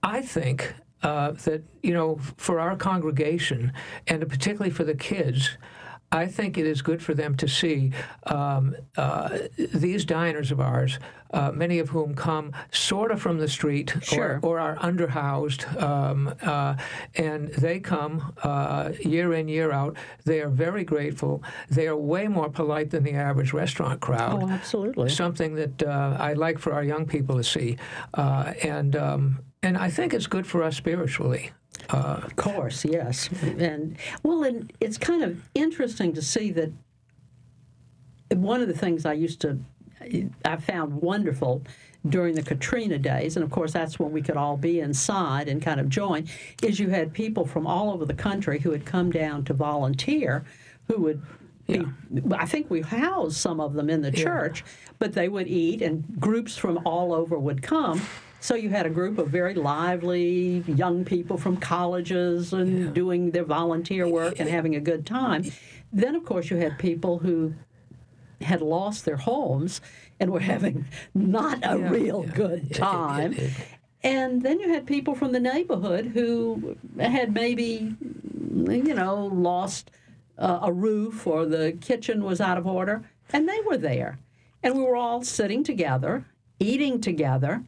I 0.03 0.23
think 0.23 0.75
uh, 1.03 1.33
that 1.33 1.63
you 1.83 1.93
know, 1.93 2.19
for 2.37 2.59
our 2.59 2.77
congregation, 2.77 3.73
and 4.07 4.27
particularly 4.29 4.71
for 4.71 4.85
the 4.85 4.95
kids. 4.95 5.57
I 6.15 6.27
think 6.29 6.57
it 6.57 6.67
is 6.67 6.81
good 6.81 7.03
for 7.03 7.13
them 7.13 7.37
to 7.37 7.49
see 7.49 7.91
um, 8.27 8.77
uh, 8.97 9.39
these 9.57 10.05
diners 10.05 10.53
of 10.53 10.61
ours, 10.61 11.01
uh, 11.33 11.51
many 11.51 11.81
of 11.81 11.89
whom 11.89 12.15
come 12.15 12.53
sort 12.71 13.11
of 13.11 13.21
from 13.21 13.39
the 13.39 13.49
street 13.49 13.93
Sure. 14.01 14.39
or, 14.43 14.59
or 14.59 14.61
are 14.61 14.77
underhoused, 14.77 15.83
um, 15.83 16.33
uh, 16.43 16.77
and 17.17 17.49
they 17.55 17.81
come 17.81 18.33
uh, 18.45 18.93
year 19.01 19.35
in, 19.35 19.49
year 19.49 19.73
out. 19.73 19.97
They 20.25 20.41
are 20.41 20.49
very 20.49 20.85
grateful. 20.85 21.43
They 21.69 21.89
are 21.89 21.97
way 21.97 22.29
more 22.29 22.49
polite 22.49 22.91
than 22.91 23.03
the 23.03 23.15
average 23.15 23.53
restaurant 23.53 24.01
crowd. 24.01 24.45
Oh, 24.45 24.49
absolutely. 24.49 25.09
Something 25.11 25.57
that 25.57 25.83
uh, 25.83 26.17
I'd 26.21 26.39
like 26.39 26.61
for 26.61 26.73
our 26.73 26.85
young 26.85 27.07
people 27.07 27.37
to 27.39 27.45
see, 27.45 27.77
uh, 28.15 28.53
and 28.63 28.95
um, 28.95 29.41
and 29.65 29.77
I 29.77 29.91
think 29.91 30.15
it's 30.15 30.29
good 30.29 30.47
for 30.47 30.63
us 30.63 30.77
spiritually. 30.77 31.51
Uh, 31.91 32.21
Of 32.23 32.37
course, 32.37 32.85
yes. 32.85 33.29
And 33.59 33.97
well, 34.23 34.45
and 34.45 34.73
it's 34.81 34.99
kind 34.99 35.23
of 35.23 35.49
interesting 35.55 36.13
to 36.15 36.23
see 36.23 36.51
that 36.53 36.73
one 38.31 38.61
of 38.61 38.69
the 38.69 38.77
things 38.77 39.05
I 39.07 39.13
used 39.13 39.41
to, 39.43 39.59
I 40.45 40.57
found 40.57 40.95
wonderful 41.03 41.63
during 42.09 42.35
the 42.35 42.43
Katrina 42.43 42.99
days, 42.99 43.37
and 43.37 43.45
of 43.45 43.51
course 43.51 43.73
that's 43.73 43.99
when 43.99 44.13
we 44.13 44.23
could 44.23 44.37
all 44.37 44.57
be 44.57 44.81
inside 44.81 45.49
and 45.49 45.63
kind 45.63 45.81
of 45.81 45.89
join, 45.89 46.27
is 46.63 46.79
you 46.79 46.91
had 46.91 47.13
people 47.13 47.47
from 47.47 47.67
all 47.67 47.91
over 47.93 48.05
the 48.05 48.15
country 48.15 48.59
who 48.59 48.71
had 48.73 48.85
come 48.85 49.11
down 49.11 49.45
to 49.45 49.55
volunteer, 49.55 50.45
who 50.89 51.01
would. 51.03 51.23
Be, 51.67 51.83
I 52.35 52.45
think 52.45 52.69
we 52.69 52.83
housed 52.83 53.39
some 53.39 53.59
of 53.59 53.73
them 53.73 53.89
in 53.89 54.03
the 54.03 54.11
church, 54.13 54.63
but 54.99 55.15
they 55.15 55.31
would 55.31 55.49
eat, 55.49 55.81
and 55.81 56.05
groups 56.21 56.59
from 56.59 56.79
all 56.85 57.15
over 57.15 57.39
would 57.39 57.63
come. 57.63 58.03
So 58.45 58.57
you 58.57 58.69
had 58.69 58.85
a 58.85 58.91
group 58.91 59.17
of 59.17 59.29
very 59.29 59.55
lively 59.55 60.63
young 60.67 61.03
people 61.07 61.39
from 61.39 61.57
colleges 61.57 62.53
and 62.53 62.93
doing 62.93 63.31
their 63.31 63.43
volunteer 63.43 64.07
work 64.07 64.39
and 64.39 64.51
having 64.51 64.75
a 64.77 64.81
good 64.81 65.07
time. 65.07 65.51
Then, 65.91 66.15
of 66.15 66.27
course, 66.27 66.51
you 66.51 66.59
had 66.59 66.79
people 66.79 67.21
who 67.21 67.55
had 68.43 68.61
lost 68.61 69.07
their 69.07 69.17
homes 69.17 69.81
and 70.21 70.31
were 70.31 70.41
having 70.41 70.85
not 71.15 71.57
a 71.63 71.79
Yeah, 71.79 71.89
real 71.89 72.27
yeah. 72.27 72.35
good 72.35 72.75
time. 72.91 73.35
And 74.03 74.43
then 74.43 74.61
you 74.61 74.69
had 74.69 74.87
people 74.87 75.15
from 75.15 75.33
the 75.33 75.41
neighborhood 75.41 76.09
who 76.13 76.77
had 77.01 77.33
maybe, 77.33 77.95
you 77.99 78.95
know, 78.95 79.25
lost 79.33 79.91
uh, 80.37 80.59
a 80.61 80.71
roof 80.71 81.27
or 81.27 81.47
the 81.47 81.79
kitchen 81.81 82.23
was 82.23 82.43
out 82.43 82.59
of 82.59 82.67
order, 82.67 83.05
and 83.33 83.49
they 83.49 83.61
were 83.67 83.79
there. 83.79 84.19
And 84.63 84.77
we 84.77 84.83
were 84.83 84.97
all 84.97 85.23
sitting 85.25 85.65
together, 85.65 86.27
eating 86.61 87.01
together. 87.01 87.65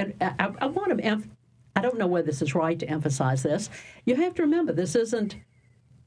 And 0.00 0.14
I, 0.20 0.52
I, 0.60 0.66
want 0.66 0.96
to, 0.96 1.02
emph- 1.04 1.28
I 1.76 1.80
don't 1.80 1.98
know 1.98 2.06
whether 2.06 2.26
this 2.26 2.42
is 2.42 2.54
right 2.54 2.78
to 2.78 2.88
emphasize 2.88 3.42
this. 3.42 3.70
You 4.04 4.16
have 4.16 4.34
to 4.34 4.42
remember, 4.42 4.72
this 4.72 4.94
isn't, 4.94 5.36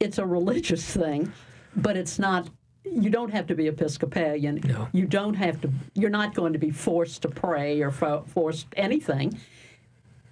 it's 0.00 0.18
a 0.18 0.26
religious 0.26 0.84
thing, 0.96 1.32
but 1.76 1.96
it's 1.96 2.18
not. 2.18 2.48
You 2.84 3.08
don't 3.08 3.30
have 3.30 3.46
to 3.46 3.54
be 3.54 3.66
Episcopalian. 3.68 4.60
No. 4.64 4.88
You 4.92 5.06
don't 5.06 5.34
have 5.34 5.60
to. 5.62 5.70
You're 5.94 6.10
not 6.10 6.34
going 6.34 6.52
to 6.52 6.58
be 6.58 6.70
forced 6.70 7.22
to 7.22 7.28
pray 7.28 7.80
or 7.80 7.90
fo- 7.90 8.24
forced 8.28 8.66
anything 8.76 9.40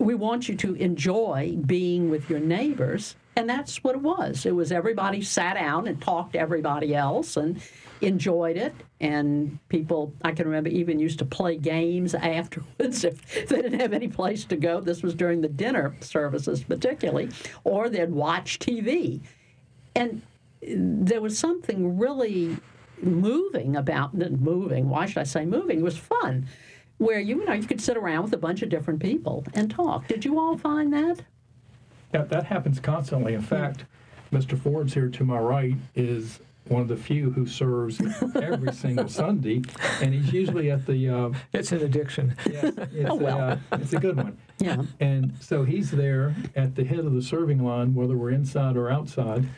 we 0.02 0.14
want 0.14 0.48
you 0.48 0.56
to 0.56 0.74
enjoy 0.74 1.56
being 1.66 2.10
with 2.10 2.28
your 2.28 2.40
neighbors. 2.40 3.16
And 3.34 3.48
that's 3.48 3.82
what 3.82 3.94
it 3.94 4.02
was. 4.02 4.44
It 4.44 4.54
was 4.54 4.70
everybody 4.70 5.22
sat 5.22 5.54
down 5.54 5.86
and 5.86 6.00
talked 6.00 6.34
to 6.34 6.38
everybody 6.38 6.94
else 6.94 7.36
and 7.36 7.60
enjoyed 8.02 8.56
it. 8.56 8.74
And 9.00 9.58
people, 9.68 10.12
I 10.22 10.32
can 10.32 10.46
remember, 10.46 10.68
even 10.68 10.98
used 10.98 11.18
to 11.20 11.24
play 11.24 11.56
games 11.56 12.14
afterwards 12.14 13.04
if 13.04 13.48
they 13.48 13.62
didn't 13.62 13.80
have 13.80 13.94
any 13.94 14.08
place 14.08 14.44
to 14.46 14.56
go. 14.56 14.80
This 14.80 15.02
was 15.02 15.14
during 15.14 15.40
the 15.40 15.48
dinner 15.48 15.94
services, 16.00 16.62
particularly, 16.62 17.30
or 17.64 17.88
they'd 17.88 18.10
watch 18.10 18.58
TV. 18.58 19.20
And 19.94 20.22
there 20.62 21.20
was 21.20 21.38
something 21.38 21.98
really 21.98 22.56
moving 23.00 23.76
about 23.76 24.14
moving. 24.14 24.88
Why 24.88 25.06
should 25.06 25.18
I 25.18 25.24
say 25.24 25.44
moving? 25.44 25.80
It 25.80 25.82
was 25.82 25.98
fun, 25.98 26.46
where 26.98 27.18
you 27.18 27.44
know 27.44 27.52
you 27.52 27.66
could 27.66 27.80
sit 27.80 27.96
around 27.96 28.24
with 28.24 28.32
a 28.34 28.38
bunch 28.38 28.62
of 28.62 28.68
different 28.68 29.00
people 29.00 29.44
and 29.54 29.70
talk. 29.70 30.06
Did 30.06 30.24
you 30.24 30.38
all 30.38 30.56
find 30.56 30.92
that? 30.92 31.22
Yeah, 32.12 32.22
that 32.24 32.44
happens 32.44 32.80
constantly. 32.80 33.34
In 33.34 33.42
fact, 33.42 33.84
Mr. 34.32 34.58
Forbes 34.58 34.94
here 34.94 35.08
to 35.08 35.24
my 35.24 35.38
right 35.38 35.74
is 35.94 36.40
one 36.68 36.80
of 36.82 36.88
the 36.88 36.96
few 36.96 37.30
who 37.30 37.46
serves 37.46 38.00
every 38.36 38.72
single 38.74 39.08
Sunday, 39.08 39.62
and 40.00 40.14
he's 40.14 40.32
usually 40.32 40.70
at 40.70 40.86
the. 40.86 41.08
Uh, 41.08 41.30
it's 41.52 41.72
an 41.72 41.82
addiction. 41.82 42.34
yes, 42.48 42.64
it's, 42.92 43.10
Oh, 43.10 43.14
well. 43.16 43.38
a, 43.38 43.60
uh, 43.72 43.78
it's 43.78 43.92
a 43.92 43.98
good 43.98 44.16
one. 44.16 44.36
Yeah. 44.58 44.82
And 45.00 45.32
so 45.40 45.64
he's 45.64 45.90
there 45.90 46.34
at 46.54 46.74
the 46.76 46.84
head 46.84 47.00
of 47.00 47.12
the 47.14 47.22
serving 47.22 47.64
line, 47.64 47.94
whether 47.94 48.16
we're 48.16 48.30
inside 48.30 48.76
or 48.76 48.90
outside, 48.90 49.48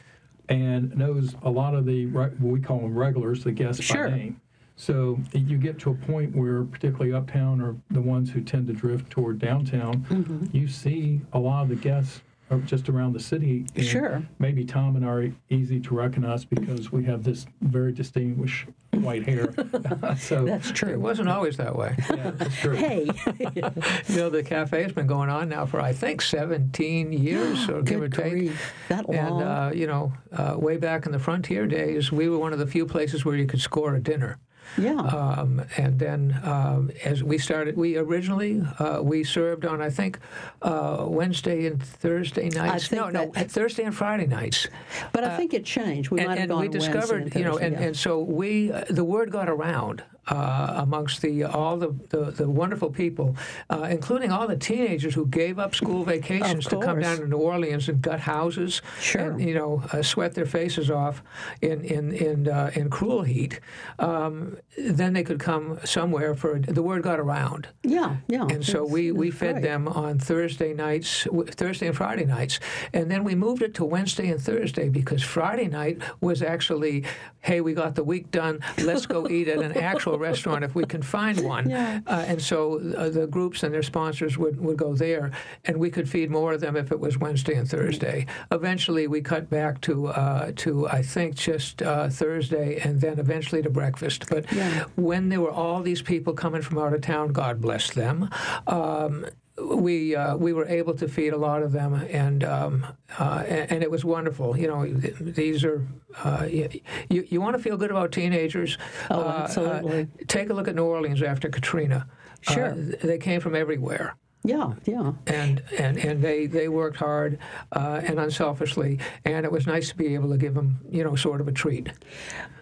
and 0.48 0.96
knows 0.96 1.34
a 1.42 1.50
lot 1.50 1.74
of 1.74 1.84
the 1.86 2.06
what 2.06 2.40
we 2.40 2.60
call 2.60 2.78
them 2.80 2.96
regulars, 2.96 3.44
the 3.44 3.52
guests 3.52 3.82
Sure. 3.82 4.08
by 4.08 4.16
name. 4.16 4.40
So 4.76 5.20
you 5.32 5.56
get 5.58 5.78
to 5.80 5.90
a 5.90 5.94
point 5.94 6.34
where, 6.34 6.64
particularly 6.64 7.12
uptown 7.12 7.60
or 7.60 7.76
the 7.90 8.00
ones 8.00 8.30
who 8.30 8.40
tend 8.40 8.66
to 8.68 8.72
drift 8.72 9.08
toward 9.10 9.38
downtown, 9.38 10.04
Mm-hmm. 10.10 10.46
you 10.56 10.66
see 10.68 11.20
a 11.32 11.38
lot 11.38 11.62
of 11.64 11.68
the 11.68 11.76
guests 11.76 12.18
are 12.18 12.22
just 12.66 12.88
around 12.88 13.12
the 13.12 13.20
city. 13.20 13.66
and 13.74 13.85
Sure. 13.85 14.22
Maybe 14.38 14.64
Tom 14.64 14.96
and 14.96 15.04
I 15.04 15.09
are 15.09 15.33
easy 15.50 15.80
to 15.80 15.94
recognize 15.94 16.44
because 16.44 16.92
we 16.92 17.04
have 17.04 17.24
this 17.24 17.46
very 17.62 17.92
distinguished 17.92 18.66
white 18.92 19.26
hair. 19.26 19.52
so 20.18 20.44
That's 20.44 20.70
true. 20.70 20.90
It 20.90 21.00
wasn't 21.00 21.28
always 21.28 21.57
that 21.57 21.74
way. 21.74 21.96
yeah, 22.11 22.30
that's 22.30 22.57
true. 22.57 22.74
Hey, 22.74 23.09
you 23.54 24.16
know, 24.16 24.30
the 24.30 24.42
cafe's 24.44 24.92
been 24.92 25.07
going 25.07 25.30
on 25.30 25.48
now 25.48 25.66
for 25.66 25.80
I 25.80 25.92
think 25.92 26.22
17 26.22 27.12
years, 27.12 27.68
or 27.68 27.83
give 27.83 28.02
or 28.02 28.09
take. 28.09 28.30
grief, 28.30 28.72
that 28.88 29.09
long. 29.09 29.16
And 29.18 29.42
uh, 29.42 29.70
you 29.74 29.87
know, 29.87 30.12
uh, 30.33 30.57
way 30.59 30.76
back 30.76 31.07
in 31.07 31.12
the 31.12 31.18
frontier 31.18 31.66
days, 31.66 32.12
we 32.12 32.28
were 32.28 32.38
one 32.38 32.52
of 32.52 32.59
the 32.59 32.66
few 32.66 32.87
places 32.87 33.24
where 33.24 33.37
you 33.37 33.46
could 33.46 33.61
score 33.61 33.94
a 33.94 34.00
dinner. 34.00 34.38
Yeah. 34.79 34.96
Um, 34.96 35.62
and 35.77 35.98
then 35.98 36.40
um, 36.42 36.90
as 37.05 37.22
we 37.22 37.38
started, 37.38 37.77
we 37.77 37.96
originally 37.96 38.62
uh, 38.79 39.00
we 39.03 39.24
served 39.24 39.64
on 39.64 39.81
I 39.81 39.90
think 39.90 40.18
uh, 40.62 41.07
Wednesday 41.09 41.66
and 41.66 41.83
Thursday 41.83 42.48
nights. 42.48 42.90
no, 42.92 43.09
no, 43.11 43.31
that- 43.31 43.50
Thursday 43.50 43.85
and 43.85 43.94
Friday 43.94 44.27
nights. 44.27 44.68
but 45.12 45.24
I 45.24 45.37
think 45.37 45.55
it 45.55 45.64
changed. 45.64 46.11
We 46.11 46.20
and, 46.20 46.29
might 46.29 46.38
have 46.38 46.42
and 46.42 46.50
gone 46.50 46.61
we 46.61 46.68
Wednesday 46.68 46.92
discovered, 46.92 47.22
and 47.22 47.35
you 47.35 47.44
know, 47.44 47.59
and, 47.59 47.72
yeah. 47.74 47.83
and 47.83 47.96
so 47.96 48.20
we, 48.20 48.72
uh, 48.72 48.85
the 48.90 49.05
word 49.05 49.31
got 49.31 49.48
around 49.48 50.03
uh, 50.28 50.74
amongst 50.76 51.22
the 51.22 51.44
all 51.44 51.76
the, 51.76 51.94
the, 52.10 52.30
the 52.30 52.48
wonderful 52.48 52.90
people, 52.90 53.37
uh, 53.70 53.87
including 53.90 54.30
all 54.32 54.46
the 54.46 54.56
teenagers 54.56 55.14
who 55.14 55.26
gave 55.26 55.58
up 55.58 55.74
school 55.74 56.04
vacations 56.04 56.66
to 56.66 56.78
come 56.80 57.00
down 57.00 57.18
to 57.18 57.26
New 57.26 57.37
Orleans 57.38 57.88
and 57.88 58.00
gut 58.00 58.20
houses, 58.20 58.80
Sure. 59.00 59.20
and 59.32 59.40
you 59.40 59.54
know, 59.54 59.82
uh, 59.92 60.02
sweat 60.02 60.34
their 60.34 60.46
faces 60.46 60.90
off 60.90 61.22
in 61.60 61.82
in 61.84 62.12
in, 62.12 62.48
uh, 62.48 62.70
in 62.74 62.90
cruel 62.90 63.22
heat. 63.22 63.60
Um, 63.98 64.56
then 64.78 65.12
they 65.12 65.22
could 65.22 65.38
come 65.40 65.78
somewhere 65.84 66.34
for 66.34 66.58
the 66.58 66.82
word 66.82 67.02
got 67.02 67.20
around. 67.20 67.68
yeah, 67.82 68.16
yeah. 68.28 68.46
And 68.50 68.64
so 68.64 68.84
we, 68.84 69.12
we 69.12 69.30
fed 69.30 69.54
great. 69.56 69.62
them 69.64 69.88
on 69.88 70.18
Thursday 70.18 70.72
nights, 70.74 71.26
Thursday 71.50 71.87
and 71.87 71.96
Friday 71.96 72.24
nights. 72.24 72.58
And 72.92 73.10
then 73.10 73.24
we 73.24 73.34
moved 73.34 73.62
it 73.62 73.74
to 73.74 73.84
Wednesday 73.84 74.28
and 74.30 74.40
Thursday 74.40 74.88
because 74.88 75.22
Friday 75.22 75.68
night 75.68 75.98
was 76.20 76.42
actually, 76.42 77.04
hey, 77.40 77.60
we 77.60 77.72
got 77.74 77.94
the 77.94 78.04
week 78.04 78.30
done. 78.30 78.60
Let's 78.82 79.06
go 79.06 79.28
eat 79.28 79.48
at 79.48 79.58
an 79.60 79.76
actual 79.92 80.13
restaurant 80.18 80.64
if 80.64 80.74
we 80.74 80.85
can 80.85 81.03
find 81.03 81.40
one. 81.44 81.68
Yeah. 81.70 82.00
Uh, 82.07 82.24
and 82.27 82.40
so 82.42 82.81
uh, 82.96 83.09
the 83.11 83.27
groups 83.27 83.62
and 83.62 83.72
their 83.74 83.83
sponsors 83.83 84.37
would, 84.38 84.61
would 84.61 84.77
go 84.77 84.94
there, 84.94 85.31
and 85.64 85.79
we 85.79 85.90
could 85.90 86.09
feed 86.09 86.31
more 86.31 86.53
of 86.53 86.61
them 86.61 86.77
if 86.77 86.90
it 86.92 87.00
was 87.00 87.18
Wednesday 87.18 87.55
and 87.55 87.68
Thursday. 87.68 88.27
Eventually, 88.50 89.07
we 89.07 89.20
cut 89.20 89.48
back 89.50 89.81
to, 89.83 90.09
uh, 90.09 90.53
to 90.57 90.88
I 90.88 91.03
think, 91.03 91.35
just 91.37 91.83
uh, 91.83 92.09
Thursday 92.09 92.79
and 92.81 93.00
then 93.00 93.18
eventually 93.18 93.62
to 93.62 93.70
breakfast. 93.70 94.27
But 94.29 94.50
Yeah. 94.53 94.85
when 94.96 95.29
there 95.29 95.40
were 95.40 95.50
all 95.50 95.83
these 95.83 96.03
people 96.03 96.33
coming 96.35 96.62
from 96.62 96.79
out 96.79 96.92
of 96.94 97.00
town, 97.00 97.33
God 97.33 97.61
bless 97.61 97.90
them. 97.90 98.29
Um, 98.66 99.27
we 99.62 100.16
uh, 100.16 100.36
we 100.36 100.52
were 100.52 100.66
able 100.66 100.94
to 100.94 101.06
feed 101.06 101.32
a 101.32 101.36
lot 101.36 101.62
of 101.62 101.72
them, 101.72 101.94
and 101.94 102.42
um, 102.42 102.86
uh, 103.18 103.44
and, 103.46 103.72
and, 103.72 103.82
it 103.82 103.90
was 103.90 104.04
wonderful. 104.04 104.56
You 104.56 104.66
know, 104.66 104.86
these 104.86 105.64
are 105.64 105.86
uh, 106.24 106.46
you 106.50 106.80
you 107.08 107.40
want 107.40 107.56
to 107.56 107.62
feel 107.62 107.76
good 107.76 107.90
about 107.90 108.10
teenagers. 108.10 108.78
Oh, 109.10 109.20
uh, 109.20 109.42
absolutely. 109.44 110.08
take 110.26 110.50
a 110.50 110.54
look 110.54 110.66
at 110.66 110.74
New 110.74 110.84
Orleans 110.84 111.22
after 111.22 111.48
Katrina. 111.48 112.08
Sure, 112.40 112.74
they 112.74 113.18
came 113.18 113.40
from 113.40 113.54
everywhere. 113.54 114.16
Yeah, 114.46 114.74
yeah. 114.85 115.12
And 115.26 115.62
and, 115.78 115.96
and 115.96 116.22
they, 116.22 116.46
they 116.46 116.68
worked 116.68 116.98
hard 116.98 117.38
uh, 117.72 118.02
and 118.04 118.18
unselfishly, 118.20 118.98
and 119.24 119.46
it 119.46 119.50
was 119.50 119.66
nice 119.66 119.88
to 119.88 119.96
be 119.96 120.14
able 120.14 120.28
to 120.30 120.37
give 120.37 120.52
them, 120.52 120.80
you 120.90 121.02
know, 121.02 121.16
sort 121.16 121.40
of 121.40 121.48
a 121.48 121.52
treat. 121.52 121.88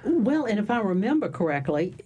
Well, 0.04 0.44
and 0.44 0.60
if 0.60 0.70
I 0.70 0.78
remember 0.78 1.28
correctly, 1.28 1.96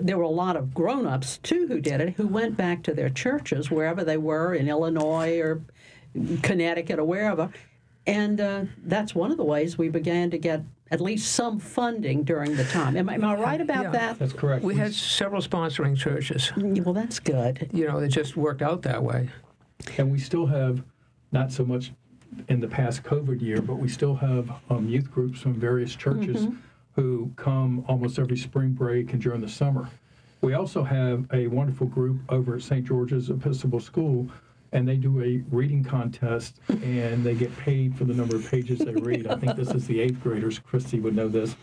there 0.00 0.18
were 0.18 0.22
a 0.24 0.28
lot 0.28 0.56
of 0.56 0.72
grown-ups 0.72 1.38
too 1.38 1.66
who 1.66 1.80
did 1.80 2.00
it, 2.00 2.14
who 2.14 2.28
went 2.28 2.56
back 2.56 2.84
to 2.84 2.94
their 2.94 3.10
churches 3.10 3.72
wherever 3.72 4.04
they 4.04 4.16
were 4.16 4.54
in 4.54 4.68
Illinois 4.68 5.40
or 5.40 5.62
Connecticut 6.42 7.00
or 7.00 7.04
wherever, 7.04 7.50
and 8.06 8.40
uh, 8.40 8.64
that's 8.84 9.16
one 9.16 9.32
of 9.32 9.36
the 9.36 9.44
ways 9.44 9.76
we 9.76 9.88
began 9.88 10.30
to 10.30 10.38
get 10.38 10.62
at 10.90 11.00
least 11.00 11.32
some 11.32 11.58
funding 11.58 12.22
during 12.24 12.56
the 12.56 12.64
time. 12.64 12.96
Am, 12.96 13.08
am 13.08 13.24
I 13.24 13.34
right 13.34 13.60
about 13.60 13.84
yeah, 13.84 13.90
that? 13.90 14.18
That's 14.18 14.32
correct. 14.32 14.64
We, 14.64 14.74
we 14.74 14.78
had 14.78 14.94
several 14.94 15.42
sponsoring 15.42 15.96
churches. 15.96 16.52
Well, 16.56 16.94
that's 16.94 17.18
good. 17.18 17.68
You 17.72 17.88
know, 17.88 17.98
it 17.98 18.08
just 18.08 18.36
worked 18.36 18.62
out 18.62 18.82
that 18.82 19.02
way. 19.02 19.30
And 19.98 20.12
we 20.12 20.18
still 20.18 20.46
have, 20.46 20.82
not 21.32 21.50
so 21.50 21.64
much 21.64 21.92
in 22.48 22.60
the 22.60 22.68
past 22.68 23.02
COVID 23.02 23.40
year, 23.40 23.60
but 23.60 23.76
we 23.76 23.88
still 23.88 24.14
have 24.14 24.50
um, 24.70 24.88
youth 24.88 25.10
groups 25.10 25.40
from 25.40 25.54
various 25.54 25.94
churches 25.94 26.46
mm-hmm. 26.46 26.56
who 26.94 27.30
come 27.36 27.84
almost 27.88 28.18
every 28.18 28.36
spring 28.36 28.70
break 28.70 29.12
and 29.12 29.22
during 29.22 29.40
the 29.40 29.48
summer. 29.48 29.88
We 30.42 30.54
also 30.54 30.82
have 30.82 31.26
a 31.32 31.46
wonderful 31.46 31.86
group 31.86 32.20
over 32.28 32.56
at 32.56 32.62
St. 32.62 32.84
George's 32.84 33.30
Episcopal 33.30 33.80
School 33.80 34.28
and 34.74 34.86
they 34.86 34.96
do 34.96 35.22
a 35.22 35.42
reading 35.54 35.82
contest 35.82 36.60
and 36.68 37.24
they 37.24 37.34
get 37.34 37.56
paid 37.58 37.96
for 37.96 38.04
the 38.04 38.12
number 38.12 38.36
of 38.36 38.50
pages 38.50 38.80
they 38.80 38.92
read. 38.92 39.26
I 39.28 39.36
think 39.36 39.56
this 39.56 39.70
is 39.70 39.86
the 39.86 40.00
eighth 40.00 40.20
graders. 40.22 40.58
Christy 40.58 41.00
would 41.00 41.14
know 41.14 41.28
this. 41.28 41.56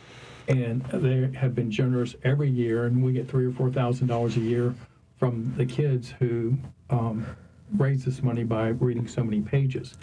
And 0.48 0.82
they 0.86 1.30
have 1.38 1.54
been 1.54 1.70
generous 1.70 2.16
every 2.24 2.50
year, 2.50 2.86
and 2.86 3.04
we 3.04 3.14
get 3.14 3.30
three 3.30 3.46
or 3.46 3.52
four 3.52 3.70
thousand 3.70 4.08
dollars 4.08 4.38
a 4.38 4.40
year 4.40 4.74
from 5.20 5.54
the 5.56 5.66
kids 5.66 6.16
who 6.18 6.58
um, 6.90 7.28
raise 7.78 8.04
this 8.04 8.24
money 8.24 8.44
by 8.44 8.70
reading 8.70 9.08
so 9.08 9.24
many 9.24 9.42
pages. 9.42 9.98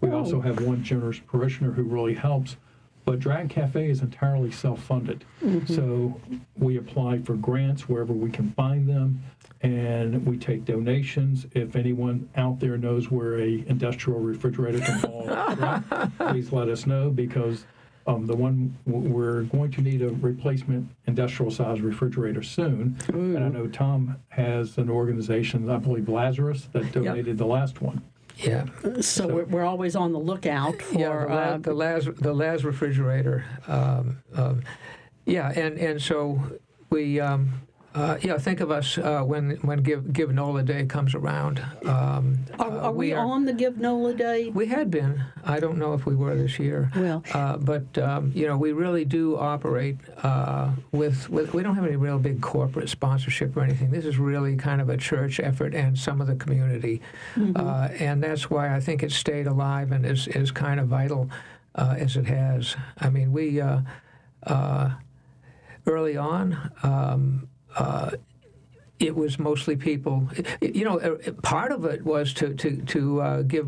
We 0.00 0.10
oh. 0.10 0.18
also 0.18 0.40
have 0.40 0.60
one 0.60 0.82
generous 0.82 1.20
parishioner 1.20 1.70
who 1.70 1.84
really 1.84 2.14
helps 2.14 2.56
but 3.04 3.20
Dragon 3.20 3.48
Cafe 3.48 3.90
is 3.90 4.00
entirely 4.00 4.50
self 4.50 4.82
funded. 4.82 5.24
Mm-hmm. 5.42 5.72
So 5.72 6.20
we 6.56 6.78
apply 6.78 7.18
for 7.18 7.34
grants 7.34 7.88
wherever 7.88 8.12
we 8.12 8.30
can 8.30 8.50
find 8.52 8.88
them 8.88 9.22
and 9.64 10.24
we 10.26 10.36
take 10.36 10.66
donations. 10.66 11.46
If 11.52 11.74
anyone 11.74 12.28
out 12.36 12.60
there 12.60 12.76
knows 12.76 13.10
where 13.10 13.38
a 13.38 13.64
industrial 13.66 14.20
refrigerator 14.20 14.78
can 14.80 14.98
fall, 14.98 16.10
please 16.30 16.52
let 16.52 16.68
us 16.68 16.86
know 16.86 17.08
because 17.08 17.64
um, 18.06 18.26
the 18.26 18.36
one 18.36 18.76
we're 18.84 19.44
going 19.44 19.70
to 19.72 19.80
need 19.80 20.02
a 20.02 20.10
replacement 20.10 20.86
industrial 21.06 21.50
size 21.50 21.80
refrigerator 21.80 22.42
soon. 22.42 22.98
And 23.08 23.42
I 23.42 23.48
know 23.48 23.66
Tom 23.66 24.16
has 24.28 24.76
an 24.76 24.90
organization, 24.90 25.70
I 25.70 25.78
believe 25.78 26.10
Lazarus, 26.10 26.68
that 26.72 26.92
donated 26.92 27.26
yep. 27.28 27.36
the 27.38 27.46
last 27.46 27.80
one. 27.80 28.02
Yeah. 28.36 28.66
So, 28.82 29.00
so 29.00 29.26
we're, 29.28 29.44
we're, 29.44 29.64
always 29.64 29.96
on 29.96 30.12
the 30.12 30.18
lookout 30.18 30.82
for 30.82 30.98
yeah, 30.98 31.08
the, 31.08 31.26
La- 31.26 31.40
uh, 31.40 31.58
the 31.58 31.72
Laz 31.72 32.04
the 32.18 32.34
Laz 32.34 32.64
refrigerator. 32.64 33.46
Um, 33.66 34.18
um, 34.34 34.62
yeah, 35.24 35.52
and 35.52 35.78
and 35.78 36.02
so 36.02 36.42
we 36.90 37.20
um, 37.20 37.52
uh, 37.94 38.18
yeah, 38.22 38.36
think 38.38 38.60
of 38.60 38.72
us 38.72 38.98
uh, 38.98 39.22
when 39.22 39.50
when 39.62 39.80
Give 39.82 40.12
Give 40.12 40.32
Nola 40.32 40.64
Day 40.64 40.84
comes 40.84 41.14
around. 41.14 41.64
Um, 41.84 42.38
are, 42.58 42.68
are 42.68 42.84
uh, 42.86 42.90
we, 42.90 43.06
we 43.06 43.12
are, 43.12 43.24
on 43.24 43.44
the 43.44 43.52
Give 43.52 43.78
Nola 43.78 44.14
Day? 44.14 44.48
We 44.48 44.66
had 44.66 44.90
been. 44.90 45.22
I 45.44 45.60
don't 45.60 45.78
know 45.78 45.94
if 45.94 46.04
we 46.04 46.16
were 46.16 46.34
this 46.34 46.58
year. 46.58 46.90
Well, 46.96 47.22
uh, 47.32 47.56
but 47.56 47.96
um, 47.98 48.32
you 48.34 48.48
know, 48.48 48.56
we 48.56 48.72
really 48.72 49.04
do 49.04 49.36
operate 49.36 49.98
uh, 50.24 50.72
with 50.90 51.30
with. 51.30 51.54
We 51.54 51.62
don't 51.62 51.76
have 51.76 51.86
any 51.86 51.94
real 51.94 52.18
big 52.18 52.40
corporate 52.40 52.88
sponsorship 52.88 53.56
or 53.56 53.62
anything. 53.62 53.92
This 53.92 54.06
is 54.06 54.18
really 54.18 54.56
kind 54.56 54.80
of 54.80 54.88
a 54.88 54.96
church 54.96 55.38
effort 55.38 55.72
and 55.72 55.96
some 55.96 56.20
of 56.20 56.26
the 56.26 56.34
community, 56.34 57.00
mm-hmm. 57.36 57.56
Uh, 57.56 57.88
and 58.00 58.20
that's 58.20 58.50
why 58.50 58.74
I 58.74 58.80
think 58.80 59.04
it's 59.04 59.14
stayed 59.14 59.46
alive 59.46 59.92
and 59.92 60.04
is 60.04 60.26
is 60.26 60.50
kind 60.50 60.80
of 60.80 60.88
vital 60.88 61.30
as 61.76 62.16
it 62.16 62.26
has. 62.26 62.74
I 62.98 63.08
mean, 63.10 63.30
we 63.30 63.62
early 65.86 66.16
on. 66.16 66.72
Um, 66.82 67.48
uh, 67.76 68.10
it 69.00 69.14
was 69.14 69.38
mostly 69.38 69.76
people. 69.76 70.28
You 70.60 70.84
know, 70.84 71.00
uh, 71.00 71.32
part 71.42 71.72
of 71.72 71.84
it 71.84 72.04
was 72.04 72.32
to 72.34 72.54
to 72.54 72.76
to 72.82 73.20
uh, 73.20 73.42
give 73.42 73.66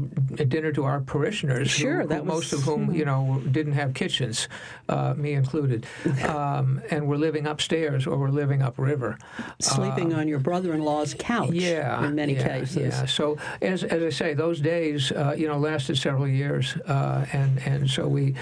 dinner 0.49 0.73
to 0.73 0.85
our 0.85 1.01
parishioners. 1.01 1.69
Sure, 1.69 2.03
who, 2.03 2.09
that 2.09 2.21
who, 2.21 2.25
most 2.25 2.53
of 2.53 2.63
whom 2.63 2.95
you 2.95 3.05
know 3.05 3.43
didn't 3.51 3.73
have 3.73 3.93
kitchens, 3.93 4.49
uh, 4.89 5.15
me 5.15 5.33
included, 5.33 5.87
um, 6.29 6.81
and 6.91 7.09
were 7.09 7.19
living 7.19 7.47
upstairs 7.47 8.07
or 8.07 8.17
were 8.17 8.31
living 8.31 8.63
upriver, 8.63 9.19
sleeping 9.59 10.15
uh, 10.15 10.19
on 10.19 10.29
your 10.29 10.39
brother-in-law's 10.39 11.15
couch. 11.19 11.51
Yeah, 11.51 12.05
in 12.07 12.15
many 12.15 12.35
yeah, 12.35 12.59
cases. 12.59 12.95
Yeah. 12.95 13.07
So 13.07 13.37
as 13.61 13.83
as 13.83 14.03
I 14.03 14.11
say, 14.11 14.35
those 14.35 14.61
days 14.61 15.11
uh, 15.11 15.35
you 15.37 15.49
know 15.49 15.59
lasted 15.59 15.99
several 15.99 16.29
years, 16.29 16.77
and 16.87 17.59
and 17.67 17.91
so 17.91 18.07
we 18.07 18.37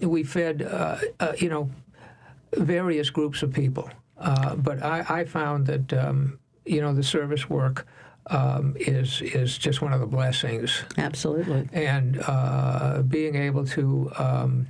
we 0.00 0.22
fed 0.22 0.60
you 1.38 1.48
know 1.48 1.68
various 2.56 3.10
groups 3.10 3.42
of 3.42 3.52
people. 3.52 3.90
Uh, 4.18 4.56
but 4.56 4.82
I, 4.82 5.04
I, 5.08 5.24
found 5.24 5.66
that 5.66 5.92
um, 5.92 6.38
you 6.64 6.80
know 6.80 6.94
the 6.94 7.02
service 7.02 7.50
work 7.50 7.86
um, 8.28 8.74
is 8.78 9.20
is 9.20 9.58
just 9.58 9.82
one 9.82 9.92
of 9.92 10.00
the 10.00 10.06
blessings. 10.06 10.84
Absolutely. 10.96 11.68
And 11.72 12.22
uh, 12.26 13.02
being 13.02 13.36
able 13.36 13.66
to. 13.66 14.10
Um, 14.18 14.68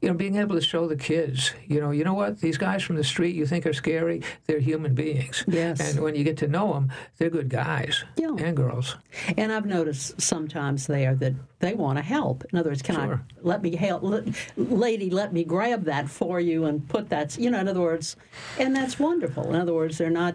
you 0.00 0.08
know, 0.08 0.14
being 0.14 0.36
able 0.36 0.54
to 0.54 0.60
show 0.60 0.86
the 0.86 0.96
kids, 0.96 1.52
you 1.66 1.80
know, 1.80 1.90
you 1.90 2.04
know 2.04 2.14
what? 2.14 2.40
These 2.40 2.58
guys 2.58 2.82
from 2.82 2.96
the 2.96 3.04
street 3.04 3.34
you 3.34 3.46
think 3.46 3.66
are 3.66 3.72
scary, 3.72 4.22
they're 4.46 4.60
human 4.60 4.94
beings. 4.94 5.44
Yes. 5.48 5.80
And 5.80 6.02
when 6.02 6.14
you 6.14 6.22
get 6.22 6.36
to 6.38 6.48
know 6.48 6.74
them, 6.74 6.92
they're 7.16 7.30
good 7.30 7.48
guys 7.48 8.04
yeah. 8.16 8.34
and 8.38 8.56
girls. 8.56 8.96
And 9.36 9.52
I've 9.52 9.66
noticed 9.66 10.20
sometimes 10.20 10.86
there 10.86 11.14
that 11.16 11.34
they 11.60 11.74
want 11.74 11.98
to 11.98 12.02
help. 12.02 12.44
In 12.52 12.58
other 12.58 12.70
words, 12.70 12.82
can 12.82 12.94
sure. 12.94 13.24
I 13.26 13.40
let 13.40 13.62
me 13.62 13.74
help, 13.74 14.02
let, 14.02 14.24
lady, 14.56 15.08
let 15.08 15.32
me 15.32 15.44
grab 15.44 15.84
that 15.84 16.10
for 16.10 16.40
you 16.40 16.66
and 16.66 16.86
put 16.88 17.08
that, 17.08 17.38
you 17.38 17.50
know, 17.50 17.58
in 17.58 17.68
other 17.68 17.80
words, 17.80 18.16
and 18.58 18.76
that's 18.76 18.98
wonderful. 18.98 19.48
In 19.48 19.60
other 19.60 19.74
words, 19.74 19.96
they're 19.96 20.10
not, 20.10 20.34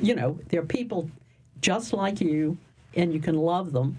you 0.00 0.14
know, 0.14 0.38
they're 0.48 0.62
people 0.62 1.10
just 1.60 1.92
like 1.92 2.20
you, 2.20 2.56
and 2.94 3.12
you 3.12 3.20
can 3.20 3.36
love 3.36 3.72
them 3.72 3.98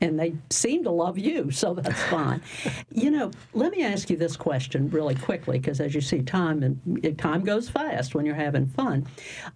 and 0.00 0.18
they 0.18 0.34
seem 0.50 0.84
to 0.84 0.90
love 0.90 1.18
you, 1.18 1.50
so 1.62 1.74
that's 1.74 2.02
fine. 2.04 2.42
you 2.90 3.10
know, 3.10 3.30
let 3.54 3.72
me 3.72 3.82
ask 3.82 4.10
you 4.10 4.16
this 4.16 4.36
question 4.36 4.90
really 4.90 5.14
quickly, 5.14 5.58
because 5.58 5.80
as 5.80 5.94
you 5.94 6.00
see, 6.00 6.22
time 6.22 6.62
and 6.62 7.18
time 7.18 7.42
goes 7.42 7.68
fast 7.68 8.14
when 8.14 8.26
you're 8.26 8.34
having 8.34 8.66
fun. 8.66 9.06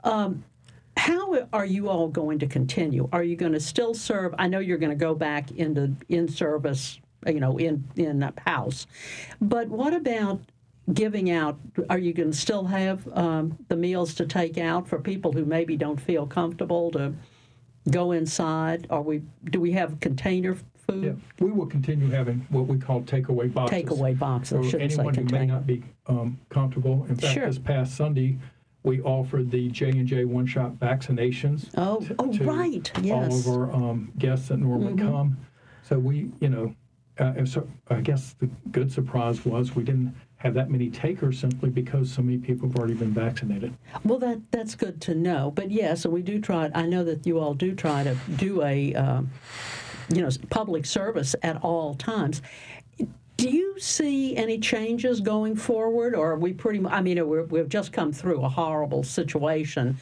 Um, 0.05 0.45
how 0.97 1.47
are 1.53 1.65
you 1.65 1.89
all 1.89 2.09
going 2.09 2.39
to 2.41 2.47
continue? 2.47 3.09
Are 3.13 3.23
you 3.23 3.37
going 3.37 3.53
to 3.53 3.61
still 3.61 3.95
serve? 3.95 4.35
I 4.39 4.49
know 4.49 4.59
you're 4.59 4.79
going 4.79 4.91
to 4.91 4.97
go 4.97 5.15
back 5.15 5.51
into 5.53 5.95
in 6.09 6.29
service, 6.29 7.01
you 7.27 7.41
know, 7.41 7.57
in 7.59 7.85
in 7.97 8.31
house, 8.45 8.87
but 9.41 9.69
what 9.69 9.95
about 9.95 10.41
giving 10.93 11.31
out? 11.31 11.59
Are 11.89 11.99
you 11.99 12.13
going 12.13 12.33
to 12.33 12.37
still 12.37 12.65
have 12.65 13.07
um, 13.17 13.57
the 13.69 13.77
meals 13.77 14.15
to 14.15 14.27
take 14.27 14.59
out 14.59 14.89
for 14.89 14.99
people 14.99 15.33
who 15.33 15.45
maybe 15.45 15.77
don't 15.77 16.01
feel 16.01 16.27
comfortable 16.27 16.91
to? 16.93 17.15
Go 17.89 18.13
inside? 18.13 18.87
Are 18.91 19.03
we 19.03 19.23
do 19.45 19.61
we 19.61 19.73
have 19.73 20.01
container 20.01 20.57
food? 20.87 21.05
Yeah, 21.05 21.45
we 21.45 21.51
will 21.51 21.67
continue 21.67 22.11
having 22.11 22.47
what 22.51 22.67
we 22.67 22.79
call 22.79 23.03
takeaway 23.03 23.53
boxes. 23.53 23.83
Takeaway 23.83 24.19
boxes. 24.19 24.71
So 24.71 24.79
anyone 24.79 25.15
who 25.15 25.25
may 25.25 25.47
not 25.47 25.67
be 25.67 25.83
um, 26.07 26.39
comfortable. 26.49 27.07
In 27.09 27.17
fact, 27.17 27.35
sure. 27.35 27.47
this 27.47 27.59
past 27.59 27.97
Sunday, 27.97 28.39
we 28.83 29.01
offered 29.03 29.51
the 29.51 29.69
J 29.69 29.91
and 29.91 30.07
J 30.07 30.25
one 30.25 30.47
shot 30.47 30.73
vaccinations. 30.75 31.69
Oh, 31.77 32.01
to, 32.01 32.15
oh, 32.19 32.33
to 32.33 32.45
right. 32.45 32.91
Yes. 33.03 33.47
All 33.47 33.55
of 33.55 33.59
our 33.59 33.75
um, 33.75 34.13
guests 34.19 34.49
that 34.49 34.59
normally 34.59 34.95
mm-hmm. 34.95 35.09
come. 35.09 35.37
So 35.83 35.99
we, 35.99 36.31
you 36.41 36.49
know, 36.49 36.75
uh, 37.19 37.45
so 37.45 37.69
I 37.89 38.01
guess 38.01 38.35
the 38.39 38.47
good 38.71 38.91
surprise 38.93 39.45
was 39.45 39.75
we 39.75 39.83
didn't 39.83 40.15
have 40.41 40.55
that 40.55 40.71
many 40.71 40.89
takers 40.89 41.39
simply 41.39 41.69
because 41.69 42.11
so 42.11 42.23
many 42.23 42.39
people 42.39 42.67
have 42.67 42.77
already 42.77 42.95
been 42.95 43.13
vaccinated. 43.13 43.75
Well, 44.05 44.19
that 44.21 44.41
that's 44.51 44.75
good 44.75 44.99
to 45.03 45.15
know. 45.15 45.53
But 45.55 45.71
yeah, 45.71 45.95
so 45.95 46.09
we 46.09 46.23
do 46.23 46.41
try. 46.41 46.71
I 46.75 46.87
know 46.87 47.05
that 47.05 47.27
you 47.27 47.39
all 47.39 47.53
do 47.53 47.75
try 47.75 48.05
to 48.05 48.17
do 48.37 48.63
a, 48.63 48.95
um, 48.95 49.31
you 50.09 50.23
know, 50.23 50.31
public 50.49 50.87
service 50.87 51.37
at 51.43 51.63
all 51.63 51.95
times. 51.95 52.41
Do 53.37 53.51
you 53.51 53.79
see 53.79 54.35
any 54.35 54.59
changes 54.59 55.21
going 55.21 55.57
forward, 55.57 56.15
or 56.15 56.33
are 56.33 56.39
we 56.39 56.55
pretty? 56.55 56.85
I 56.87 57.03
mean, 57.03 57.29
we 57.49 57.59
have 57.59 57.69
just 57.69 57.93
come 57.93 58.11
through 58.11 58.43
a 58.43 58.49
horrible 58.49 59.03
situation, 59.03 59.99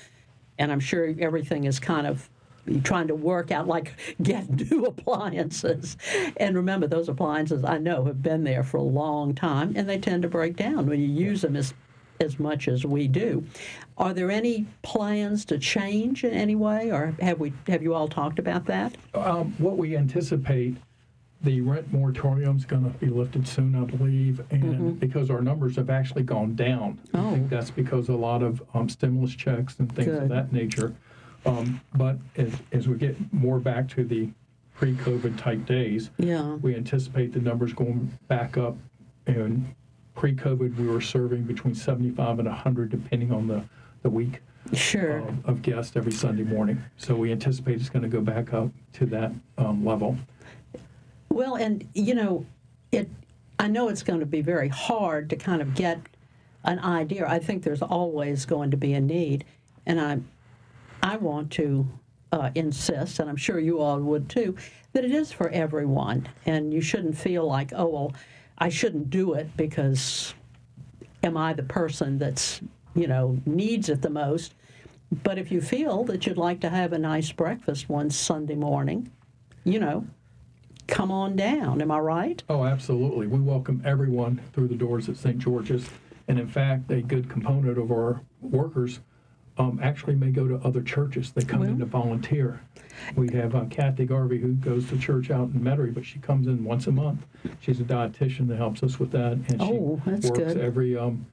and 0.58 0.70
I'm 0.70 0.80
sure 0.80 1.12
everything 1.18 1.64
is 1.64 1.80
kind 1.80 2.06
of 2.06 2.30
trying 2.82 3.08
to 3.08 3.14
work 3.14 3.50
out 3.50 3.66
like 3.66 3.92
get 4.22 4.48
new 4.70 4.84
appliances. 4.84 5.96
And 6.36 6.56
remember, 6.56 6.86
those 6.86 7.08
appliances 7.08 7.64
I 7.64 7.78
know 7.78 8.04
have 8.04 8.22
been 8.22 8.44
there 8.44 8.62
for 8.64 8.76
a 8.78 8.82
long 8.82 9.34
time, 9.34 9.72
and 9.76 9.88
they 9.88 9.98
tend 9.98 10.22
to 10.22 10.28
break 10.28 10.56
down 10.56 10.86
when 10.86 11.00
you 11.00 11.08
use 11.08 11.42
them 11.42 11.56
as 11.56 11.74
as 12.20 12.38
much 12.40 12.66
as 12.66 12.84
we 12.84 13.06
do. 13.06 13.44
Are 13.96 14.12
there 14.12 14.28
any 14.28 14.66
plans 14.82 15.44
to 15.46 15.58
change 15.58 16.24
in 16.24 16.32
any 16.32 16.56
way, 16.56 16.90
or 16.90 17.14
have 17.20 17.38
we 17.38 17.52
have 17.68 17.82
you 17.82 17.94
all 17.94 18.08
talked 18.08 18.38
about 18.38 18.66
that? 18.66 18.96
Um, 19.14 19.54
what 19.58 19.76
we 19.76 19.96
anticipate, 19.96 20.76
the 21.42 21.60
rent 21.60 21.92
moratorium 21.92 22.56
is 22.56 22.64
going 22.64 22.82
to 22.82 22.98
be 22.98 23.06
lifted 23.06 23.46
soon, 23.46 23.76
I 23.76 23.84
believe, 23.84 24.40
and 24.50 24.98
because 24.98 25.30
our 25.30 25.40
numbers 25.40 25.76
have 25.76 25.90
actually 25.90 26.24
gone 26.24 26.56
down. 26.56 26.98
I 27.14 27.18
Mm-hmm. 27.18 27.26
Oh. 27.28 27.30
think 27.32 27.50
that's 27.50 27.70
because 27.70 28.08
a 28.08 28.14
lot 28.16 28.42
of 28.42 28.60
um, 28.74 28.88
stimulus 28.88 29.34
checks 29.36 29.76
and 29.78 29.90
things 29.94 30.08
Good. 30.08 30.24
of 30.24 30.28
that 30.30 30.52
nature. 30.52 30.94
Um, 31.46 31.80
but 31.94 32.16
as, 32.36 32.52
as 32.72 32.88
we 32.88 32.96
get 32.96 33.16
more 33.32 33.58
back 33.58 33.88
to 33.90 34.04
the 34.04 34.28
pre-COVID 34.74 35.38
type 35.38 35.64
days, 35.66 36.10
Yeah. 36.18 36.54
we 36.56 36.74
anticipate 36.74 37.32
the 37.32 37.40
numbers 37.40 37.72
going 37.72 38.16
back 38.28 38.56
up. 38.56 38.76
And 39.26 39.74
pre-COVID, 40.14 40.76
we 40.76 40.86
were 40.86 41.00
serving 41.00 41.42
between 41.44 41.74
75 41.74 42.38
and 42.38 42.48
100, 42.48 42.90
depending 42.90 43.32
on 43.32 43.46
the, 43.46 43.62
the 44.02 44.10
week 44.10 44.40
Sure. 44.72 45.20
um, 45.22 45.42
of 45.46 45.62
guests 45.62 45.96
every 45.96 46.12
Sunday 46.12 46.42
morning. 46.44 46.82
So 46.96 47.14
we 47.16 47.32
anticipate 47.32 47.80
it's 47.80 47.88
going 47.88 48.02
to 48.02 48.08
go 48.08 48.20
back 48.20 48.52
up 48.52 48.70
to 48.94 49.06
that 49.06 49.32
um, 49.56 49.84
level. 49.84 50.16
Well, 51.30 51.54
and 51.56 51.86
you 51.94 52.14
know, 52.14 52.44
it. 52.92 53.08
I 53.60 53.66
know 53.68 53.88
it's 53.88 54.02
going 54.02 54.20
to 54.20 54.26
be 54.26 54.40
very 54.40 54.68
hard 54.68 55.30
to 55.30 55.36
kind 55.36 55.60
of 55.60 55.74
get 55.74 56.00
an 56.64 56.78
idea. 56.80 57.26
I 57.28 57.38
think 57.38 57.62
there's 57.64 57.82
always 57.82 58.46
going 58.46 58.70
to 58.70 58.76
be 58.76 58.92
a 58.94 59.00
need, 59.00 59.44
and 59.86 60.00
I, 60.00 60.18
I 61.08 61.16
want 61.16 61.50
to 61.52 61.88
uh, 62.32 62.50
insist, 62.54 63.18
and 63.18 63.30
I'm 63.30 63.36
sure 63.36 63.58
you 63.58 63.80
all 63.80 63.98
would 63.98 64.28
too, 64.28 64.54
that 64.92 65.06
it 65.06 65.10
is 65.10 65.32
for 65.32 65.48
everyone, 65.48 66.28
and 66.44 66.70
you 66.70 66.82
shouldn't 66.82 67.16
feel 67.16 67.46
like, 67.46 67.72
oh 67.74 67.86
well, 67.86 68.12
I 68.58 68.68
shouldn't 68.68 69.08
do 69.08 69.32
it 69.32 69.48
because 69.56 70.34
am 71.22 71.34
I 71.38 71.54
the 71.54 71.62
person 71.62 72.18
that's 72.18 72.60
you 72.94 73.06
know 73.06 73.38
needs 73.46 73.88
it 73.88 74.02
the 74.02 74.10
most? 74.10 74.52
But 75.22 75.38
if 75.38 75.50
you 75.50 75.62
feel 75.62 76.04
that 76.04 76.26
you'd 76.26 76.36
like 76.36 76.60
to 76.60 76.68
have 76.68 76.92
a 76.92 76.98
nice 76.98 77.32
breakfast 77.32 77.88
one 77.88 78.10
Sunday 78.10 78.56
morning, 78.56 79.10
you 79.64 79.80
know, 79.80 80.06
come 80.88 81.10
on 81.10 81.36
down. 81.36 81.80
Am 81.80 81.90
I 81.90 82.00
right? 82.00 82.42
Oh, 82.50 82.64
absolutely. 82.66 83.28
We 83.28 83.40
welcome 83.40 83.80
everyone 83.82 84.42
through 84.52 84.68
the 84.68 84.74
doors 84.74 85.08
at 85.08 85.16
St. 85.16 85.38
George's. 85.38 85.88
And 86.28 86.38
in 86.38 86.48
fact, 86.48 86.90
a 86.90 87.00
good 87.00 87.30
component 87.30 87.78
of 87.78 87.90
our 87.90 88.20
workers 88.42 89.00
um, 89.58 89.80
actually 89.82 90.14
may 90.14 90.30
go 90.30 90.46
to 90.46 90.56
other 90.66 90.80
churches. 90.82 91.32
They 91.32 91.42
come 91.44 91.62
in 91.64 91.78
to 91.80 91.84
volunteer. 91.84 92.60
We 93.16 93.32
have 93.34 93.54
uh, 93.54 93.64
Kathy 93.70 94.04
Garvey 94.04 94.38
who 94.38 94.52
goes 94.52 94.88
to 94.88 94.98
church 94.98 95.30
out 95.30 95.50
in 95.52 95.60
Metairie, 95.60 95.92
but 95.92 96.04
she 96.04 96.18
comes 96.20 96.46
in 96.46 96.64
once 96.64 96.86
a 96.86 96.92
month. 96.92 97.24
She's 97.60 97.80
a 97.80 97.84
dietitian 97.84 98.48
that 98.48 98.56
helps 98.56 98.82
us 98.82 98.98
with 98.98 99.10
that, 99.12 99.32
and 99.32 99.50
she 99.50 99.56
Oh, 99.60 100.00
that's 100.06 100.26
works 100.26 100.38
good. 100.38 100.58
every 100.58 100.96
um, 100.96 101.26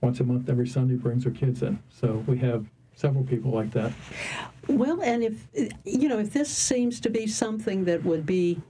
once 0.00 0.20
a 0.20 0.24
month, 0.24 0.48
every 0.48 0.66
Sunday, 0.66 0.94
brings 0.94 1.24
her 1.24 1.30
kids 1.30 1.62
in. 1.62 1.78
So 1.88 2.24
we 2.26 2.38
have 2.38 2.66
several 2.94 3.24
people 3.24 3.50
like 3.52 3.70
that. 3.72 3.92
Well, 4.68 5.00
and 5.02 5.22
if 5.22 5.46
you 5.84 6.08
know, 6.08 6.18
if 6.18 6.32
this 6.32 6.48
seems 6.50 7.00
to 7.00 7.10
be 7.10 7.26
something 7.26 7.84
that 7.84 8.04
would 8.04 8.26
be 8.26 8.60